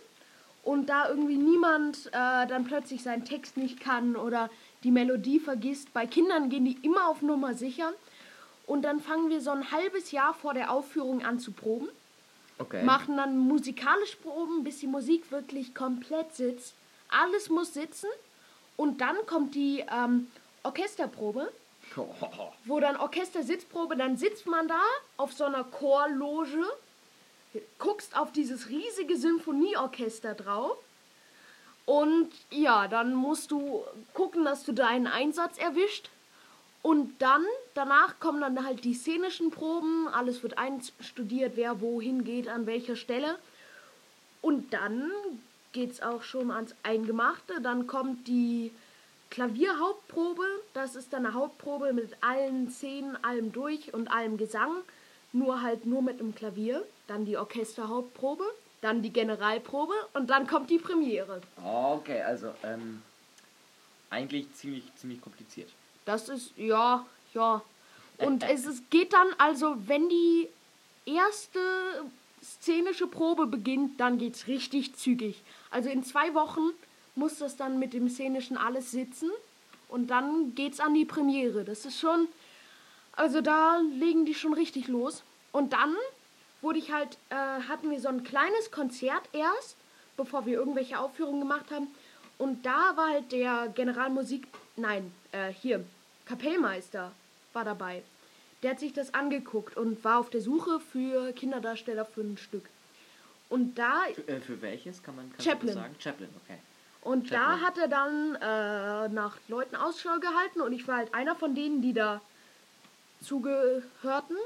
[0.63, 4.51] und da irgendwie niemand äh, dann plötzlich seinen Text nicht kann oder
[4.85, 5.93] die Melodie vergisst.
[5.93, 7.93] Bei Kindern gehen die immer auf Nummer sicher.
[8.67, 11.89] Und dann fangen wir so ein halbes Jahr vor der Aufführung an zu proben.
[12.59, 12.85] Okay.
[12.85, 16.75] Machen dann musikalisch Proben, bis die Musik wirklich komplett sitzt.
[17.09, 18.09] Alles muss sitzen.
[18.77, 20.29] Und dann kommt die ähm,
[20.63, 21.51] Orchesterprobe.
[22.67, 24.81] Wo dann Orchestersitzprobe, dann sitzt man da
[25.17, 26.65] auf so einer Chorloge,
[27.79, 30.77] guckst auf dieses riesige Symphonieorchester drauf.
[31.87, 33.85] Und ja, dann musst du
[34.15, 36.09] gucken, dass du deinen Einsatz erwischt.
[36.83, 42.49] Und dann, danach kommen dann halt die szenischen Proben, alles wird einstudiert, wer wohin geht,
[42.49, 43.39] an welcher Stelle.
[44.41, 45.11] Und dann
[45.73, 47.61] geht es auch schon ans Eingemachte.
[47.61, 48.73] Dann kommt die
[49.31, 50.45] Klavierhauptprobe.
[50.73, 54.77] Das ist dann eine Hauptprobe mit allen Szenen, allem durch und allem Gesang.
[55.33, 56.85] Nur halt nur mit dem Klavier.
[57.11, 58.45] Dann die Orchesterhauptprobe.
[58.83, 59.95] Dann die Generalprobe.
[60.15, 61.41] Und dann kommt die Premiere.
[61.61, 63.03] Okay, also ähm,
[64.11, 65.69] eigentlich ziemlich, ziemlich kompliziert.
[66.05, 67.63] Das ist, ja, ja.
[68.19, 70.49] Und es ist, geht dann also, wenn die
[71.05, 71.59] erste
[72.45, 75.43] szenische Probe beginnt, dann geht es richtig zügig.
[75.73, 76.71] Also in zwei Wochen
[77.17, 79.31] muss das dann mit dem szenischen alles sitzen
[79.89, 81.65] und dann geht's an die Premiere.
[81.65, 82.29] Das ist schon,
[83.17, 85.25] also da legen die schon richtig los.
[85.51, 85.97] Und dann
[86.63, 89.77] wurde ich halt, äh, hatten wir so ein kleines Konzert erst,
[90.17, 91.89] bevor wir irgendwelche Aufführungen gemacht haben.
[92.39, 94.47] Und da war halt der Generalmusik,
[94.77, 95.85] nein, äh, hier,
[96.27, 97.13] Kapellmeister
[97.53, 98.03] war dabei.
[98.63, 102.65] Der hat sich das angeguckt und war auf der Suche für Kinderdarsteller für ein Stück.
[103.49, 104.05] Und da.
[104.15, 105.75] Für, äh, für welches kann man Chaplin.
[105.75, 105.95] sagen?
[105.99, 106.59] Chaplin, okay.
[107.03, 107.41] Und Chaplin.
[107.41, 111.55] da hat er dann äh, nach Leuten Ausschau gehalten und ich war halt einer von
[111.55, 112.21] denen, die da
[113.23, 114.37] zugehörten.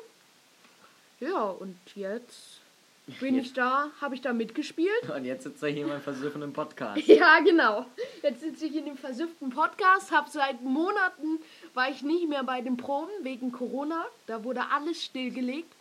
[1.25, 2.61] Ja, und jetzt
[3.21, 5.11] bin ich da, habe ich da mitgespielt.
[5.15, 7.01] Und jetzt sitzt er hier in meinem versüffenen Podcast.
[7.07, 7.87] ja, genau.
[8.23, 11.39] Jetzt sitze ich in dem versüfften Podcast, habe seit Monaten,
[11.73, 14.05] war ich nicht mehr bei den Proben wegen Corona.
[14.27, 15.73] Da wurde alles stillgelegt.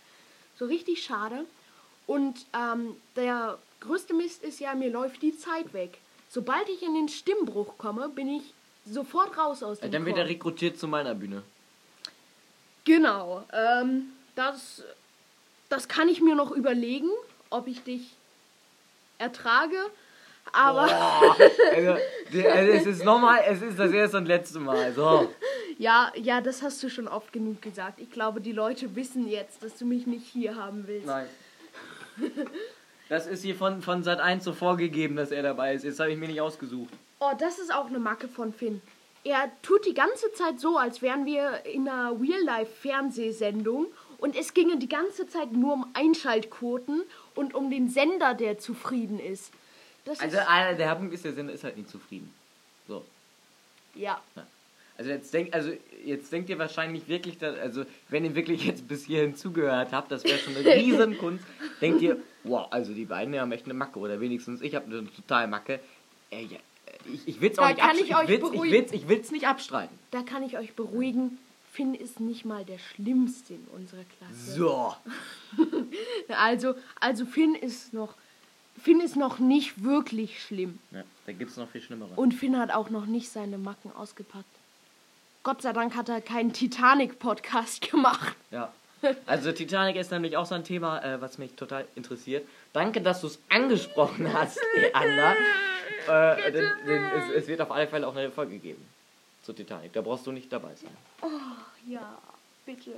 [0.57, 1.45] So richtig schade.
[2.07, 5.97] Und ähm, der größte Mist ist ja, mir läuft die Zeit weg.
[6.29, 8.53] Sobald ich in den Stimmbruch komme, bin ich
[8.85, 11.43] sofort raus aus dem Dann wird er rekrutiert zu meiner Bühne.
[12.85, 13.45] Genau.
[13.53, 14.83] Ähm, das
[15.73, 17.09] das kann ich mir noch überlegen,
[17.49, 18.15] ob ich dich
[19.17, 19.75] ertrage.
[20.51, 20.85] Aber.
[20.85, 21.35] Boah,
[21.73, 21.91] also,
[22.49, 24.93] also, es ist nochmal, es ist das erste und letzte Mal.
[24.93, 25.33] So.
[25.79, 27.99] Ja, ja, das hast du schon oft genug gesagt.
[27.99, 31.07] Ich glaube, die Leute wissen jetzt, dass du mich nicht hier haben willst.
[31.07, 31.27] Nein.
[33.09, 35.83] Das ist hier von, von Sat 1 so vorgegeben, dass er dabei ist.
[35.83, 36.93] Jetzt habe ich mir nicht ausgesucht.
[37.19, 38.81] Oh, das ist auch eine Macke von Finn.
[39.23, 43.87] Er tut die ganze Zeit so, als wären wir in einer Real-Life-Fernsehsendung
[44.23, 47.03] und es ginge die ganze Zeit nur um Einschaltquoten
[47.35, 49.51] und um den Sender, der zufrieden ist.
[50.05, 52.33] Das also ist einer der Punkt ist, der Sender ist halt nicht zufrieden.
[52.87, 53.03] So.
[53.95, 54.21] Ja.
[54.37, 54.47] ja.
[54.97, 55.73] Also jetzt denkt, also
[56.05, 60.09] jetzt denkt ihr wahrscheinlich wirklich, dass, also wenn ihr wirklich jetzt bis hierhin zugehört habt,
[60.09, 61.43] das wäre schon eine Riesenkunst,
[61.81, 65.13] denkt ihr, wow, also die beiden haben echt eine Macke oder wenigstens ich habe eine
[65.13, 65.81] total Macke.
[66.31, 66.59] Äh, ja,
[67.13, 67.79] ich, ich will es auch nicht.
[67.99, 69.99] Ich, ich, ich will es nicht abstreiten.
[70.11, 71.39] Da kann ich euch beruhigen.
[71.73, 74.51] Finn ist nicht mal der Schlimmste in unserer Klasse.
[74.51, 74.95] So.
[76.27, 78.13] also, also Finn ist noch.
[78.79, 80.77] Finn ist noch nicht wirklich schlimm.
[80.91, 82.11] Ja, da gibt es noch viel Schlimmere.
[82.15, 84.45] Und Finn hat auch noch nicht seine Macken ausgepackt.
[85.41, 88.35] Gott sei Dank hat er keinen Titanic-Podcast gemacht.
[88.51, 88.71] Ja.
[89.25, 92.47] Also Titanic ist nämlich auch so ein Thema, äh, was mich total interessiert.
[92.71, 94.59] Danke, dass du es angesprochen hast,
[94.93, 95.33] Anna.
[96.37, 98.85] äh, denn, denn es, es, wird auf alle Fälle auch eine Folge geben
[99.43, 99.93] zur Titanic.
[99.93, 100.95] Da brauchst du nicht dabei sein.
[101.21, 101.27] Oh,
[101.85, 102.17] ja,
[102.65, 102.91] bitte.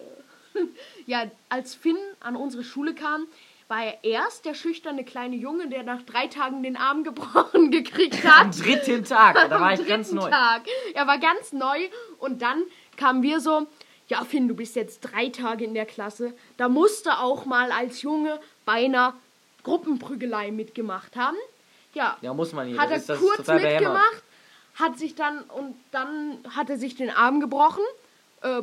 [1.06, 3.28] ja, als Finn an unsere Schule kam,
[3.68, 8.24] war er erst der schüchterne kleine Junge, der nach drei Tagen den Arm gebrochen gekriegt
[8.24, 8.46] hat.
[8.46, 10.30] Am dritten Tag, da war ich ganz neu.
[10.30, 10.64] Tag.
[10.94, 11.80] Er war ganz neu
[12.20, 12.64] und dann
[12.96, 13.68] kamen wir so,
[14.08, 17.72] ja Finn, du bist jetzt drei Tage in der Klasse, da musst du auch mal
[17.72, 19.16] als Junge bei einer
[19.64, 21.38] Gruppenprügelei mitgemacht haben.
[21.96, 22.78] Ja, ja muss man hier.
[22.78, 24.24] Hat das er kurz mitgemacht.
[24.76, 27.84] Hat sich dann und dann hat er sich den Arm gebrochen.
[28.42, 28.62] Äh,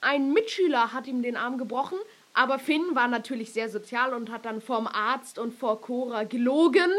[0.00, 1.98] ein Mitschüler hat ihm den Arm gebrochen,
[2.34, 6.90] aber Finn war natürlich sehr sozial und hat dann vorm Arzt und vor Cora gelogen.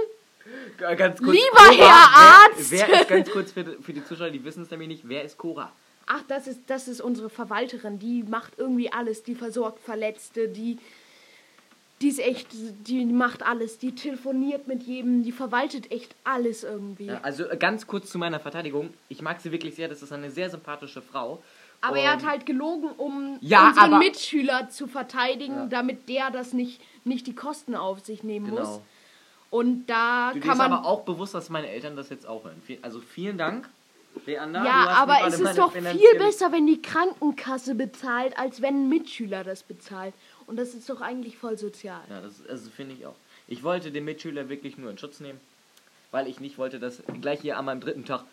[0.78, 2.72] Ganz kurz, Lieber Cora, Herr Arzt!
[2.72, 5.24] Wer, wer ist ganz kurz für, für die Zuschauer, die wissen es nämlich nicht, wer
[5.24, 5.72] ist Cora?
[6.06, 7.98] Ach, das ist, das ist unsere Verwalterin.
[7.98, 9.24] Die macht irgendwie alles.
[9.24, 10.78] Die versorgt Verletzte, die,
[12.02, 12.48] die ist echt,
[12.88, 13.78] die macht alles.
[13.78, 17.06] Die telefoniert mit jedem, die verwaltet echt alles irgendwie.
[17.06, 18.94] Ja, also äh, ganz kurz zu meiner Verteidigung.
[19.10, 19.88] Ich mag sie wirklich sehr.
[19.88, 21.42] Das ist eine sehr sympathische Frau.
[21.82, 25.66] Aber er hat halt gelogen, um ja, unseren Mitschüler zu verteidigen, ja.
[25.66, 28.62] damit der das nicht, nicht die Kosten auf sich nehmen genau.
[28.62, 28.80] muss.
[29.50, 30.72] Und da du kann man.
[30.72, 32.62] aber auch bewusst, dass meine Eltern das jetzt auch hören.
[32.82, 33.70] Also vielen Dank.
[34.26, 38.90] Leander, ja, aber es ist doch viel besser, wenn die Krankenkasse bezahlt, als wenn ein
[38.90, 40.14] Mitschüler das bezahlt.
[40.48, 42.02] Und das ist doch eigentlich voll sozial.
[42.10, 43.16] Ja, das also finde ich auch.
[43.48, 45.40] Ich wollte den Mitschüler wirklich nur in Schutz nehmen,
[46.12, 48.26] weil ich nicht wollte, dass gleich hier an meinem dritten Tag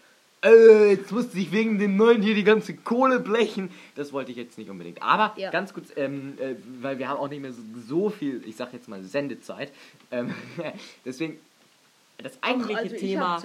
[0.43, 3.71] äh, jetzt musste ich wegen dem neuen hier die ganze Kohle blechen.
[3.95, 5.03] Das wollte ich jetzt nicht unbedingt.
[5.03, 5.51] Aber ja.
[5.51, 8.73] ganz kurz, ähm, äh, weil wir haben auch nicht mehr so, so, viel, ich sag
[8.73, 9.71] jetzt mal, Sendezeit.
[10.11, 10.35] Ähm,
[11.05, 11.39] deswegen,
[12.19, 13.43] das eigentliche also Thema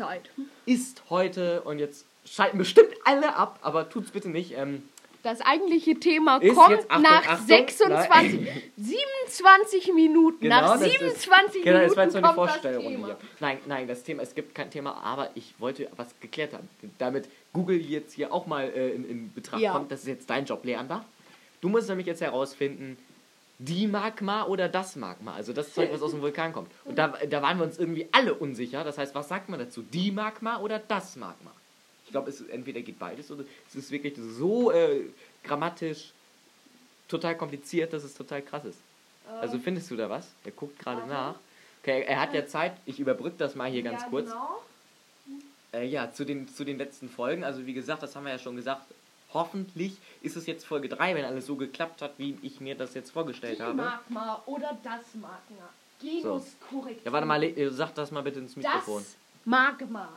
[0.65, 4.54] ist heute, und jetzt schalten bestimmt alle ab, aber tut's bitte nicht.
[4.58, 4.84] Ähm,
[5.25, 8.61] das eigentliche Thema ist kommt jetzt, Achtung, nach Achtung, 26, nein.
[8.77, 10.39] 27 Minuten.
[10.39, 13.17] Genau, nach 27 ist, genau, Minuten das war jetzt kommt die Vorstellung das Hier.
[13.39, 16.69] Nein, nein, das Thema, es gibt kein Thema, aber ich wollte was geklärt haben.
[16.99, 19.73] Damit Google jetzt hier auch mal äh, in, in, Betracht ja.
[19.73, 21.03] kommt, das ist jetzt dein Job, Leander.
[21.61, 22.97] Du musst nämlich jetzt herausfinden,
[23.57, 26.69] die Magma oder das Magma, also das Zeug, was aus dem Vulkan kommt.
[26.83, 28.83] Und da, da waren wir uns irgendwie alle unsicher.
[28.83, 29.81] Das heißt, was sagt man dazu?
[29.81, 31.51] Die Magma oder das Magma?
[32.05, 35.05] Ich glaube, es entweder geht beides oder es ist wirklich so äh,
[35.43, 36.11] grammatisch
[37.07, 38.79] total kompliziert, dass es total krass ist.
[39.27, 40.27] Ähm, also findest du da was?
[40.43, 41.35] Er guckt gerade nach.
[41.81, 42.73] Okay, er hat ja Zeit.
[42.85, 44.29] Ich überbrücke das mal hier ganz ja, kurz.
[44.29, 44.63] Genau.
[45.73, 47.43] Äh, ja, zu den, zu den letzten Folgen.
[47.43, 48.83] Also wie gesagt, das haben wir ja schon gesagt.
[49.33, 52.93] Hoffentlich ist es jetzt Folge 3, wenn alles so geklappt hat, wie ich mir das
[52.93, 53.75] jetzt vorgestellt Die habe.
[53.75, 55.69] Magma oder das Magma.
[55.99, 56.87] Genus so.
[57.03, 59.03] Ja, warte mal, sag das mal bitte ins Mikrofon.
[59.03, 60.09] Das Magma.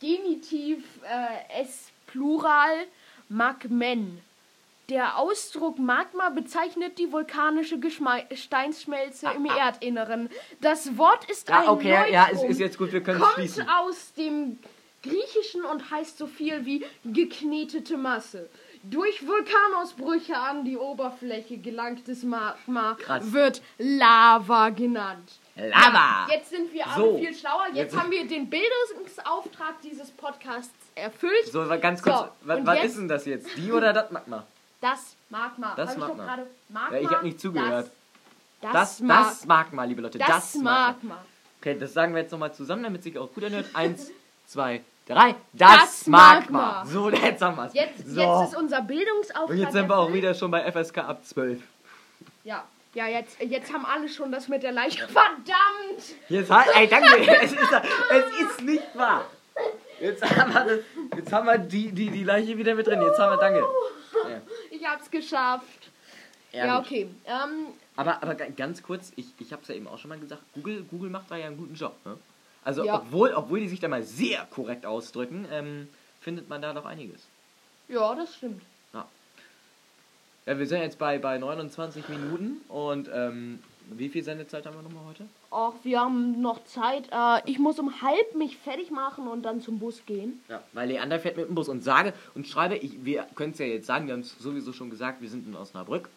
[0.00, 2.86] Genitiv äh, S Plural
[3.28, 4.20] Magmen.
[4.88, 9.56] Der Ausdruck Magma bezeichnet die vulkanische Gesteinsschmelze ah, im ah.
[9.56, 10.30] Erdinneren.
[10.60, 13.34] Das Wort ist ja, ein okay, Neutrum, ja, es ist jetzt gut, wir können kommt
[13.34, 13.68] schließen.
[13.68, 14.58] aus dem
[15.02, 18.48] Griechischen und heißt so viel wie geknetete Masse.
[18.84, 23.32] Durch Vulkanausbrüche an die Oberfläche gelangtes Magma Krass.
[23.32, 25.32] wird Lava genannt.
[25.56, 26.26] Lava!
[26.28, 27.66] Ja, jetzt sind wir alle so, viel schlauer.
[27.68, 31.46] Jetzt, jetzt, haben wir den Bildungsauftrag dieses Podcasts erfüllt.
[31.46, 33.48] So, ganz kurz, so, was, ist denn das jetzt?
[33.56, 34.46] Die oder das Magma?
[34.82, 35.74] Das Magma.
[35.74, 36.34] Das hab Magma.
[36.34, 36.96] Ich, Magma.
[36.96, 37.90] Ja, ich habe nicht zugehört.
[38.60, 40.18] Das, das, das, das, Magma, liebe Leute.
[40.18, 40.92] Das, das Magma.
[40.92, 41.24] Magma.
[41.60, 43.66] Okay, das sagen wir jetzt nochmal zusammen, damit sich auch gut anhört.
[43.72, 44.10] Eins,
[44.46, 45.36] zwei, drei.
[45.54, 46.58] Das, das Magma.
[46.58, 46.86] Magma.
[46.86, 47.72] So, jetzt haben wir es.
[47.72, 48.20] Jetzt, so.
[48.20, 49.48] jetzt ist unser Bildungsauftrag.
[49.48, 51.62] Und jetzt sind wir auch wieder schon bei FSK ab 12.
[52.44, 52.64] Ja.
[52.96, 55.06] Ja, jetzt, jetzt haben alle schon das mit der Leiche.
[55.08, 56.14] Verdammt!
[56.30, 57.30] Jetzt halt, ey, danke.
[57.42, 59.26] es, ist, es ist nicht wahr.
[60.00, 60.82] Jetzt haben wir,
[61.14, 63.02] jetzt haben wir die, die, die Leiche wieder mit drin.
[63.02, 63.58] Jetzt haben wir, danke.
[63.58, 64.40] Ja.
[64.70, 65.90] Ich hab's geschafft.
[66.52, 67.10] Ja, ja okay.
[67.26, 70.82] Ähm, aber, aber ganz kurz, ich, ich hab's ja eben auch schon mal gesagt, Google,
[70.84, 71.94] Google macht da ja einen guten Job.
[72.06, 72.16] Ne?
[72.64, 72.94] Also, ja.
[72.94, 75.88] obwohl, obwohl die sich da mal sehr korrekt ausdrücken, ähm,
[76.22, 77.26] findet man da doch einiges.
[77.88, 78.62] Ja, das stimmt.
[80.46, 83.58] Ja, wir sind jetzt bei, bei 29 Minuten und ähm,
[83.90, 85.26] wie viel Sendezeit haben wir nochmal heute?
[85.50, 87.08] Ach, wir haben noch Zeit.
[87.10, 90.40] Äh, ich muss um halb mich fertig machen und dann zum Bus gehen.
[90.48, 93.58] Ja, weil Leander fährt mit dem Bus und sage und schreibe, ich, wir können es
[93.58, 96.08] ja jetzt sagen, wir haben es sowieso schon gesagt, wir sind in Osnabrück.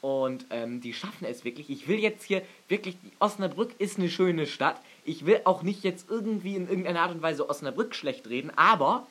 [0.00, 1.68] Und ähm, die schaffen es wirklich.
[1.68, 4.80] Ich will jetzt hier wirklich, Osnabrück ist eine schöne Stadt.
[5.04, 9.06] Ich will auch nicht jetzt irgendwie in irgendeiner Art und Weise Osnabrück schlecht reden, aber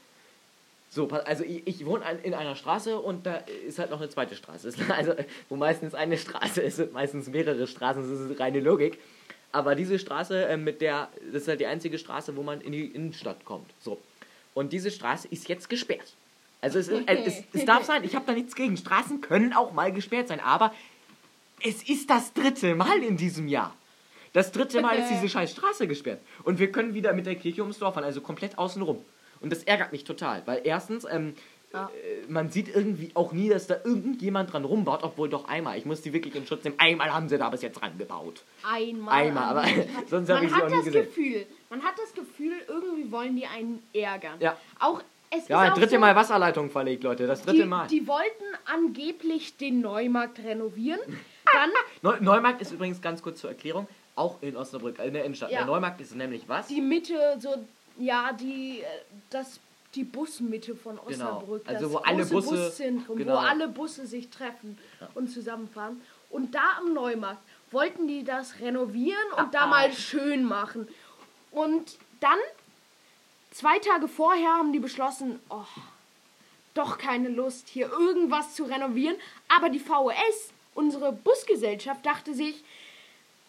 [0.93, 4.35] so, also ich, ich, wohne in einer Straße und da ist halt noch eine zweite
[4.35, 4.71] Straße.
[4.89, 5.13] Also,
[5.49, 8.99] wo meistens eine Straße ist, sind meistens mehrere Straßen, das ist reine Logik.
[9.51, 12.73] Aber diese Straße, äh, mit der, das ist halt die einzige Straße, wo man in
[12.73, 13.71] die Innenstadt kommt.
[13.79, 13.99] So.
[14.53, 16.13] Und diese Straße ist jetzt gesperrt.
[16.61, 18.77] Also es, äh, es, es darf sein, ich habe da nichts gegen.
[18.77, 20.73] Straßen können auch mal gesperrt sein, aber
[21.63, 23.75] es ist das dritte Mal in diesem Jahr.
[24.31, 26.19] Das dritte Mal ist diese scheiß Straße gesperrt.
[26.43, 29.03] Und wir können wieder mit der Kirche ums Dorf fahren, also komplett außenrum.
[29.43, 31.35] Und das ärgert mich total, weil erstens, ähm,
[31.73, 31.89] ja.
[31.89, 35.77] Äh, man sieht irgendwie auch nie, dass da irgendjemand dran rumbaut, obwohl doch einmal.
[35.77, 36.77] Ich muss die wirklich in Schutz nehmen.
[36.79, 38.43] Einmal haben sie da bis jetzt dran gebaut.
[38.63, 39.25] Einmal.
[39.25, 39.65] Einmal, aber
[40.09, 41.05] sonst habe ich sie auch nie gesehen.
[41.05, 44.35] Gefühl, man hat das Gefühl, irgendwie wollen die einen ärgern.
[44.39, 44.55] Ja.
[44.79, 47.25] Auch es ja, das dritte so, Mal Wasserleitung verlegt, Leute.
[47.25, 47.87] Das dritte die, Mal.
[47.87, 50.99] Die wollten angeblich den Neumarkt renovieren.
[52.01, 55.51] Dann Neumarkt ist übrigens ganz kurz zur Erklärung auch in Osnabrück, in der Innenstadt.
[55.51, 55.59] Ja.
[55.59, 56.67] Der Neumarkt ist nämlich was?
[56.67, 57.55] Die Mitte, so,
[57.97, 58.85] ja, die, äh,
[59.29, 59.59] das,
[59.95, 61.07] die Busmitte von genau.
[61.07, 61.65] Osnabrück.
[61.65, 61.77] Genau.
[61.77, 63.33] Also wo alle Busse, Buszentrum, genau.
[63.33, 65.09] wo alle Busse sich treffen ja.
[65.15, 66.01] und zusammenfahren.
[66.29, 70.87] Und da am Neumarkt wollten die das renovieren und ah, da mal schön machen.
[71.51, 72.37] Und dann,
[73.51, 75.65] zwei Tage vorher, haben die beschlossen, oh,
[76.73, 79.15] doch keine Lust, hier irgendwas zu renovieren.
[79.47, 82.63] Aber die VS, unsere Busgesellschaft, dachte sich,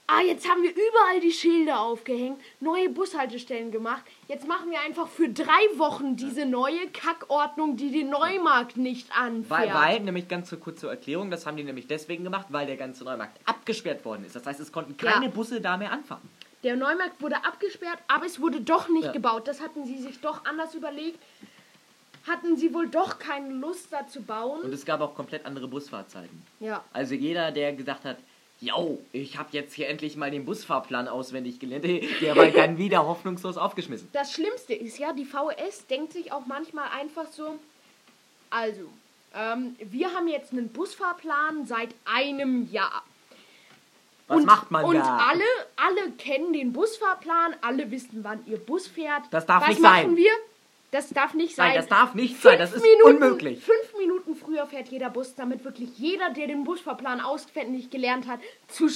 [0.07, 4.03] ah, jetzt haben wir überall die Schilder aufgehängt, neue Bushaltestellen gemacht.
[4.29, 9.51] Jetzt machen wir einfach für drei Wochen diese neue Kackordnung, die den Neumarkt nicht anfährt.
[9.51, 12.67] Weil, weil, nämlich ganz so kurz zur Erklärung, das haben die nämlich deswegen gemacht, weil
[12.67, 14.37] der ganze Neumarkt abgesperrt worden ist.
[14.37, 15.31] Das heißt, es konnten keine ja.
[15.31, 16.29] Busse da mehr anfahren.
[16.63, 19.13] Der Neumarkt wurde abgesperrt, aber es wurde doch nicht ja.
[19.13, 19.47] gebaut.
[19.47, 21.19] Das hatten sie sich doch anders überlegt.
[22.27, 24.63] Hatten sie wohl doch keine Lust da zu bauen.
[24.63, 26.43] Und es gab auch komplett andere Busfahrzeiten.
[26.61, 26.83] Ja.
[26.95, 28.17] Also jeder, der gesagt hat,
[28.65, 31.85] yo, ich habe jetzt hier endlich mal den Busfahrplan auswendig gelernt,
[32.21, 34.09] der war dann wieder hoffnungslos aufgeschmissen.
[34.13, 37.59] Das Schlimmste ist ja, die VS denkt sich auch manchmal einfach so,
[38.51, 38.83] also,
[39.35, 43.03] ähm, wir haben jetzt einen Busfahrplan seit einem Jahr.
[44.29, 45.01] Was und, macht man und da?
[45.01, 45.45] Und alle,
[45.77, 49.25] alle kennen den Busfahrplan, alle wissen, wann ihr Bus fährt.
[49.31, 49.91] Das darf Was nicht sein.
[49.91, 50.31] Was machen wir?
[50.95, 51.71] Das darf nicht sein.
[51.71, 52.59] Nein, das darf nicht fünf sein.
[52.61, 53.65] Das ist Minuten, unmöglich.
[53.65, 58.39] Fünf Minuten früher fährt jeder Bus, damit wirklich jeder, der den Busfahrplan auswendig gelernt hat,
[58.69, 58.89] zu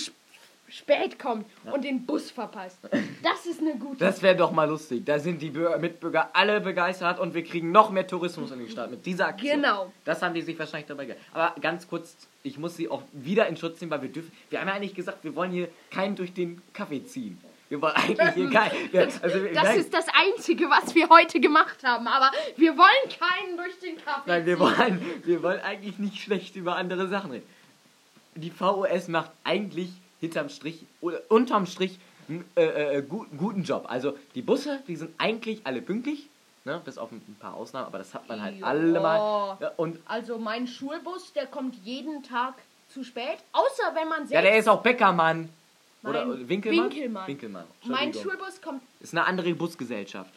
[0.69, 1.73] spät kommt ja.
[1.73, 2.79] und den Bus verpasst.
[3.25, 3.99] Das ist eine gute.
[3.99, 5.05] Das wäre doch mal lustig.
[5.07, 8.93] Da sind die Mitbürger alle begeistert und wir kriegen noch mehr Tourismus in die Stadt
[8.93, 9.57] mit dieser Aktion.
[9.57, 9.93] Genau.
[10.05, 11.25] Das haben die sich wahrscheinlich dabei gedacht.
[11.35, 14.31] Aber ganz kurz, ich muss sie auch wieder in Schutz nehmen, weil wir dürfen.
[14.51, 17.41] Wir haben ja eigentlich gesagt, wir wollen hier keinen durch den Kaffee ziehen.
[17.69, 18.71] Wir wollen eigentlich hier kein,
[19.23, 19.79] also, das nein.
[19.79, 22.09] ist das Einzige, was wir heute gemacht haben.
[22.09, 24.23] Aber wir wollen keinen durch den Kaffee.
[24.27, 27.47] Nein, wir wollen, wir wollen eigentlich nicht schlecht über andere Sachen reden.
[28.35, 33.87] Die VOS macht eigentlich hinterm Strich oder unterm Strich einen äh, äh, guten Job.
[33.89, 36.29] Also die Busse, die sind eigentlich alle pünktlich.
[36.65, 38.67] Ne, bis auf ein paar Ausnahmen, aber das hat man halt jo.
[38.67, 39.57] alle mal.
[39.59, 42.55] Ja, und also mein Schulbus, der kommt jeden Tag
[42.93, 44.33] zu spät, außer wenn man selbst...
[44.33, 45.49] Ja, der ist auch Bäckermann.
[46.03, 46.91] Oder Winkelmann?
[46.91, 47.27] Winkelmann.
[47.27, 47.65] Winkelmann.
[47.85, 48.83] Mein Schulbus kommt.
[49.01, 50.33] Ist eine andere Busgesellschaft.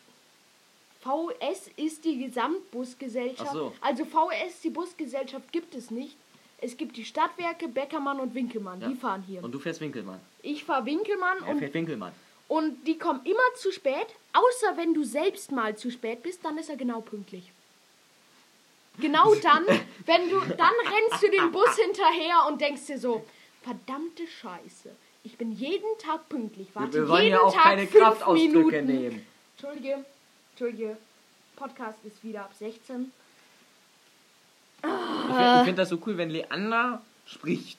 [1.01, 3.49] VS ist die Gesamtbusgesellschaft.
[3.49, 3.73] Ach so.
[3.81, 6.15] Also VS, die Busgesellschaft gibt es nicht.
[6.59, 8.81] Es gibt die Stadtwerke, Beckermann und Winkelmann.
[8.81, 8.87] Ja.
[8.87, 9.43] Die fahren hier.
[9.43, 10.19] Und du fährst Winkelmann.
[10.43, 11.59] Ich fahre Winkelmann er und.
[11.59, 12.13] fährt Winkelmann.
[12.47, 16.57] Und die kommen immer zu spät, außer wenn du selbst mal zu spät bist, dann
[16.57, 17.51] ist er genau pünktlich.
[18.99, 19.65] Genau dann,
[20.05, 23.25] wenn du, dann rennst du den Bus hinterher und denkst dir so,
[23.63, 24.95] verdammte Scheiße.
[25.23, 26.67] Ich bin jeden Tag pünktlich.
[26.73, 29.25] Warte wir wollen jeden ja auch Tag keine Kraftausdrücke nehmen.
[29.55, 30.05] Entschuldige,
[30.51, 30.97] Entschuldige.
[31.55, 33.11] Podcast ist wieder ab 16.
[34.83, 34.89] Ich
[35.35, 37.77] finde find das so cool, wenn Leander spricht.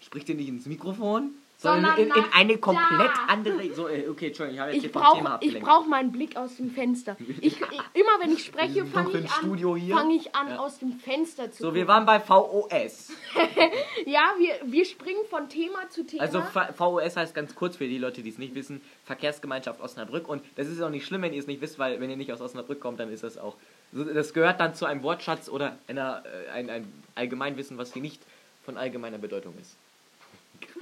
[0.00, 3.26] Spricht er nicht ins Mikrofon, sondern in, in eine komplett da.
[3.28, 3.72] andere.
[3.72, 5.58] So, äh, okay, Entschuldigung, ich habe jetzt ich brauch, Thema abgelenkt.
[5.58, 7.16] Ich brauche meinen Blick aus dem Fenster.
[7.40, 7.60] Ich, ich
[7.94, 9.58] immer wenn ich spreche, fange ich, an,
[9.90, 10.58] fang ich an, ja.
[10.58, 11.58] aus dem Fenster zu.
[11.58, 11.80] So, gucken.
[11.80, 13.12] wir waren bei VOS.
[14.06, 16.22] ja, wir, wir springen von Thema zu Thema.
[16.22, 20.28] Also VOS heißt ganz kurz für die Leute, die es nicht wissen, Verkehrsgemeinschaft Osnabrück.
[20.28, 22.32] Und das ist auch nicht schlimm, wenn ihr es nicht wisst, weil wenn ihr nicht
[22.32, 23.54] aus Osnabrück kommt, dann ist das auch.
[23.92, 28.20] Das gehört dann zu einem Wortschatz oder einer, äh, ein, ein Allgemeinwissen, was hier nicht
[28.64, 29.76] von allgemeiner Bedeutung ist.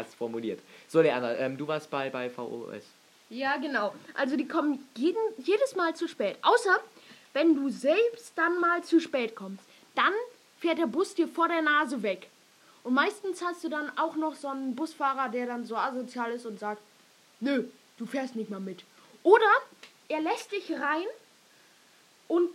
[0.01, 0.61] Krass formuliert.
[0.89, 2.85] So, Leander, ähm, du warst bei, bei VOS.
[3.29, 3.95] Ja, genau.
[4.15, 6.37] Also die kommen jeden, jedes Mal zu spät.
[6.43, 6.79] Außer,
[7.33, 9.65] wenn du selbst dann mal zu spät kommst.
[9.95, 10.13] Dann
[10.59, 12.29] fährt der Bus dir vor der Nase weg.
[12.83, 16.47] Und meistens hast du dann auch noch so einen Busfahrer, der dann so asozial ist
[16.47, 16.81] und sagt,
[17.41, 17.65] nö,
[17.99, 18.83] du fährst nicht mal mit.
[19.23, 19.51] Oder
[20.09, 21.05] er lässt dich rein
[22.27, 22.49] und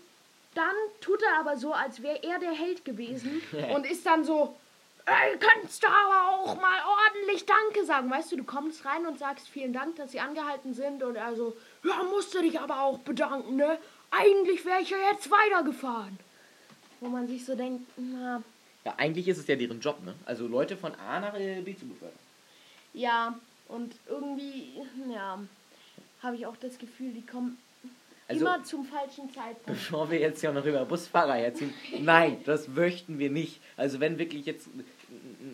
[0.56, 3.42] dann tut er aber so, als wäre er der Held gewesen
[3.76, 4.56] und ist dann so,
[5.08, 8.10] Ey, kannst du aber auch mal ordentlich Danke sagen.
[8.10, 11.04] Weißt du, du kommst rein und sagst vielen Dank, dass sie angehalten sind.
[11.04, 13.78] Und er so, ja, musst du dich aber auch bedanken, ne?
[14.10, 16.18] Eigentlich wäre ich ja jetzt weitergefahren.
[17.02, 18.42] Wo man sich so denkt, na.
[18.84, 20.16] Ja, eigentlich ist es ja deren Job, ne?
[20.26, 22.18] Also Leute von A nach B zu befördern.
[22.94, 23.38] Ja,
[23.68, 24.82] und irgendwie,
[25.14, 25.40] ja,
[26.24, 27.58] habe ich auch das Gefühl, die kommen
[28.28, 29.66] also, Immer zum falschen Zeitpunkt.
[29.68, 31.72] Bevor wir jetzt ja noch über Busfahrer herziehen.
[32.00, 33.62] Nein, das möchten wir nicht.
[33.78, 34.68] Also wenn wirklich jetzt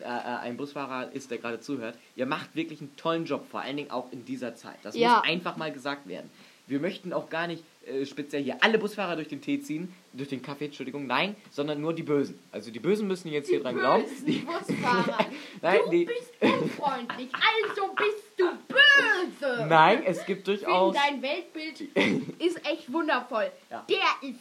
[0.02, 3.78] äh, ein Busfahrer ist, der gerade zuhört, ihr macht wirklich einen tollen Job, vor allen
[3.78, 4.78] Dingen auch in dieser Zeit.
[4.84, 5.18] Das ja.
[5.18, 6.30] muss einfach mal gesagt werden.
[6.68, 10.30] Wir möchten auch gar nicht äh, speziell hier alle Busfahrer durch den Tee ziehen, durch
[10.30, 12.40] den Kaffee, Entschuldigung, nein, sondern nur die Bösen.
[12.52, 14.06] Also die Bösen müssen jetzt die hier dran glauben.
[14.26, 15.26] Die Busfahrer.
[15.62, 19.66] nein, du die bist unfreundlich, also bist du böse.
[19.68, 20.96] Nein, es gibt durchaus.
[20.96, 21.82] Dein Weltbild
[22.40, 23.52] ist echt wundervoll.
[23.70, 23.86] Ja.
[23.90, 24.40] Der ist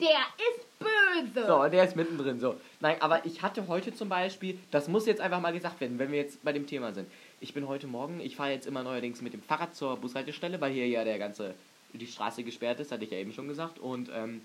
[0.00, 1.46] der ist böse.
[1.46, 2.40] So, der ist mittendrin.
[2.40, 2.56] So.
[2.80, 6.12] Nein, aber ich hatte heute zum Beispiel, das muss jetzt einfach mal gesagt werden, wenn
[6.12, 7.08] wir jetzt bei dem Thema sind.
[7.40, 10.72] Ich bin heute Morgen, ich fahre jetzt immer neuerdings mit dem Fahrrad zur Bushaltestelle, weil
[10.72, 11.54] hier ja der ganze,
[11.92, 13.78] die Straße gesperrt ist, hatte ich ja eben schon gesagt.
[13.78, 14.42] Und ähm,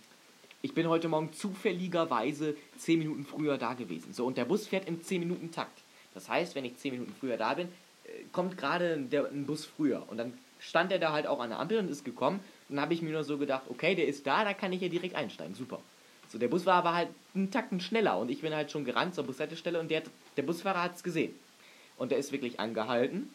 [0.62, 4.14] ich bin heute Morgen zufälligerweise 10 Minuten früher da gewesen.
[4.14, 5.80] So, und der Bus fährt im 10 Minuten Takt.
[6.14, 10.04] Das heißt, wenn ich 10 Minuten früher da bin, äh, kommt gerade ein Bus früher.
[10.08, 12.40] Und dann stand er da halt auch an der Ampel und ist gekommen.
[12.74, 14.88] Dann habe ich mir nur so gedacht, okay, der ist da, da kann ich ja
[14.88, 15.54] direkt einsteigen.
[15.54, 15.80] Super.
[16.28, 19.14] So, der Bus war aber halt einen Takten schneller und ich bin halt schon gerannt
[19.14, 20.02] zur Bushaltestelle und der,
[20.38, 21.36] der Busfahrer hat es gesehen.
[21.98, 23.30] Und der ist wirklich angehalten.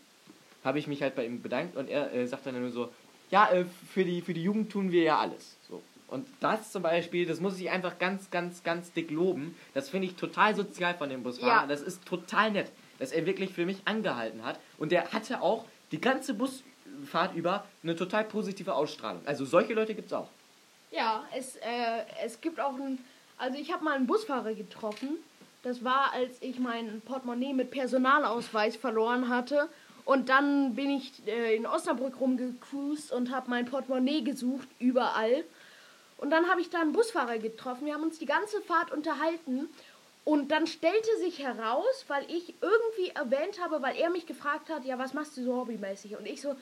[0.65, 2.91] Habe ich mich halt bei ihm bedankt und er äh, sagt dann nur so,
[3.31, 5.57] ja, äh, für, die, für die Jugend tun wir ja alles.
[5.69, 5.81] So.
[6.09, 9.55] Und das zum Beispiel, das muss ich einfach ganz, ganz, ganz dick loben.
[9.73, 11.63] Das finde ich total sozial von dem Busfahrer.
[11.63, 11.67] Ja.
[11.69, 14.59] Das ist total nett, dass er wirklich für mich angehalten hat.
[14.79, 16.35] Und der hatte auch die ganze
[17.01, 19.23] Busfahrt über eine total positive Ausstrahlung.
[19.27, 20.29] Also solche Leute gibt es auch.
[20.91, 22.99] Ja, es, äh, es gibt auch ein.
[23.37, 25.19] Also ich habe mal einen Busfahrer getroffen.
[25.63, 29.69] Das war, als ich mein Portemonnaie mit Personalausweis verloren hatte.
[30.05, 35.45] Und dann bin ich äh, in Osnabrück rumgecruised und habe mein Portemonnaie gesucht, überall.
[36.17, 37.87] Und dann habe ich da einen Busfahrer getroffen.
[37.87, 39.69] Wir haben uns die ganze Fahrt unterhalten.
[40.25, 44.85] Und dann stellte sich heraus, weil ich irgendwie erwähnt habe, weil er mich gefragt hat,
[44.85, 46.17] ja, was machst du so hobbymäßig?
[46.17, 46.55] Und ich so,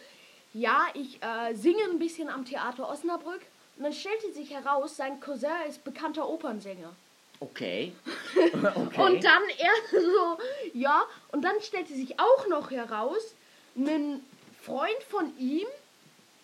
[0.56, 3.42] ja, ich äh, singe ein bisschen am Theater Osnabrück.
[3.76, 6.94] Und dann stellte sich heraus, sein Cousin ist bekannter Opernsänger.
[7.40, 7.92] Okay.
[8.74, 9.02] okay.
[9.02, 10.38] Und dann er so,
[10.72, 11.02] ja,
[11.32, 13.34] und dann stellte sich auch noch heraus,
[13.76, 14.24] ein
[14.62, 15.66] Freund von ihm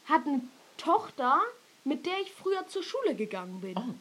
[0.05, 0.43] hat eine
[0.77, 1.41] Tochter,
[1.85, 3.75] mit der ich früher zur Schule gegangen bin.
[3.79, 3.95] Oh.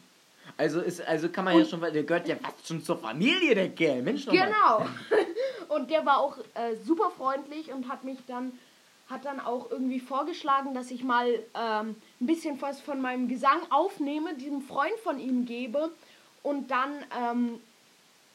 [0.58, 2.98] Also ist, also kann man und, ja schon, weil der gehört ja fast schon zur
[2.98, 4.02] Familie, der Kerl.
[4.02, 4.86] Mensch, Genau.
[5.68, 8.52] und der war auch äh, super freundlich und hat mich dann
[9.08, 13.60] hat dann auch irgendwie vorgeschlagen, dass ich mal ähm, ein bisschen was von meinem Gesang
[13.70, 15.90] aufnehme, diesem Freund von ihm gebe
[16.42, 17.60] und dann, ähm,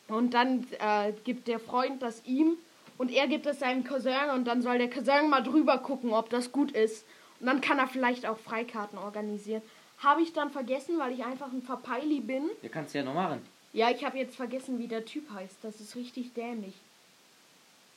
[0.08, 2.58] und dann äh, gibt der Freund das ihm
[2.98, 6.30] und er gibt es seinem Cousin und dann soll der Cousin mal drüber gucken, ob
[6.30, 7.06] das gut ist.
[7.40, 9.62] Und dann kann er vielleicht auch Freikarten organisieren.
[10.00, 12.50] Habe ich dann vergessen, weil ich einfach ein Verpeili bin.
[12.62, 13.42] Ja, kannst du ja noch machen.
[13.74, 15.58] Ja, ich habe jetzt vergessen, wie der Typ heißt.
[15.62, 16.74] Das ist richtig dämlich.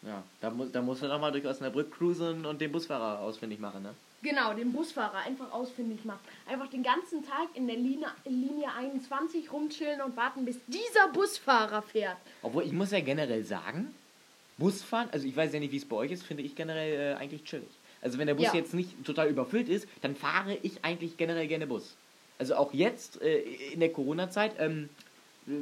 [0.03, 3.83] Ja, da, mu da musst du nochmal durch Osnabrück cruisen und den Busfahrer ausfindig machen,
[3.83, 3.95] ne?
[4.23, 6.21] Genau, den Busfahrer einfach ausfindig machen.
[6.47, 11.81] Einfach den ganzen Tag in der Linie, Linie 21 rumchillen und warten, bis dieser Busfahrer
[11.81, 12.19] fährt.
[12.43, 13.95] Obwohl, ich muss ja generell sagen,
[14.59, 17.19] Busfahren, also ich weiß ja nicht, wie es bei euch ist, finde ich generell äh,
[17.19, 17.71] eigentlich chillig.
[18.03, 18.55] Also wenn der Bus ja.
[18.55, 21.97] jetzt nicht total überfüllt ist, dann fahre ich eigentlich generell gerne Bus.
[22.39, 23.39] Also auch jetzt äh,
[23.73, 24.89] in der Corona-Zeit, ähm,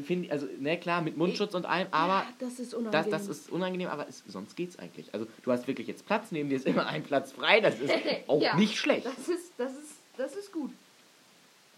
[0.05, 3.11] finde also ne klar mit Mundschutz und allem, aber ja, das ist unangenehm.
[3.11, 5.13] Das, das ist unangenehm, aber es, sonst geht's eigentlich.
[5.15, 7.93] Also du hast wirklich jetzt Platz, neben dir ist immer ein Platz frei, das ist
[8.27, 9.07] auch ja, nicht schlecht.
[9.07, 10.73] Das ist das ist das ist gut.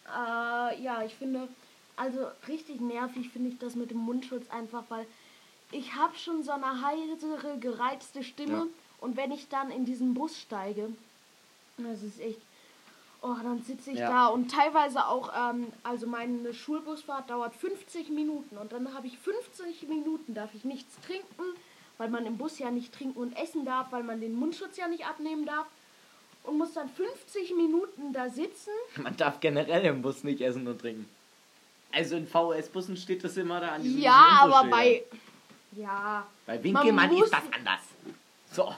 [0.07, 1.49] Äh, ja, ich finde
[1.97, 5.07] also richtig nervig finde ich das mit dem Mundschutz einfach, weil
[5.73, 8.67] ich habe schon so eine heisere, gereizte Stimme ja.
[9.01, 10.89] und wenn ich dann in diesen Bus steige,
[11.77, 12.41] das ist echt
[13.23, 14.09] Oh, dann sitze ich ja.
[14.09, 19.19] da und teilweise auch, ähm, also meine Schulbusfahrt dauert 50 Minuten und dann habe ich
[19.19, 21.43] 50 Minuten, darf ich nichts trinken,
[21.99, 24.89] weil man im Bus ja nicht trinken und essen darf, weil man den Mundschutz ja
[24.89, 25.67] nicht abnehmen darf
[26.45, 28.71] und muss dann 50 Minuten da sitzen.
[28.97, 31.07] Man darf generell im Bus nicht essen und trinken.
[31.93, 35.03] Also in VS-Bussen steht das immer da an diesem Ja, aber bei...
[35.73, 36.27] Ja.
[36.47, 37.81] Bei Winkelmann ist das anders.
[38.51, 38.73] So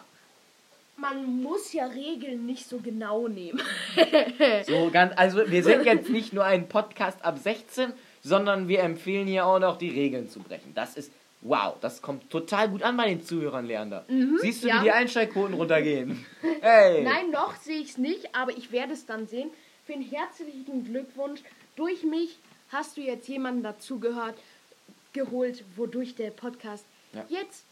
[1.02, 3.60] man muss ja Regeln nicht so genau nehmen.
[4.66, 7.92] so ganz, also wir sind jetzt nicht nur ein Podcast ab 16,
[8.22, 10.72] sondern wir empfehlen hier auch noch die Regeln zu brechen.
[10.74, 14.04] Das ist wow, das kommt total gut an bei den Zuhörern, Leander.
[14.06, 14.78] Mhm, Siehst du, ja.
[14.78, 16.24] wie die Einsteigquoten runtergehen?
[16.60, 17.02] Hey.
[17.02, 19.50] Nein, noch sehe ich es nicht, aber ich werde es dann sehen.
[19.84, 21.40] Für einen herzlichen Glückwunsch.
[21.74, 22.38] Durch mich
[22.70, 24.36] hast du jetzt jemanden dazugehört,
[25.12, 27.24] geholt, wodurch der Podcast ja.
[27.28, 27.64] jetzt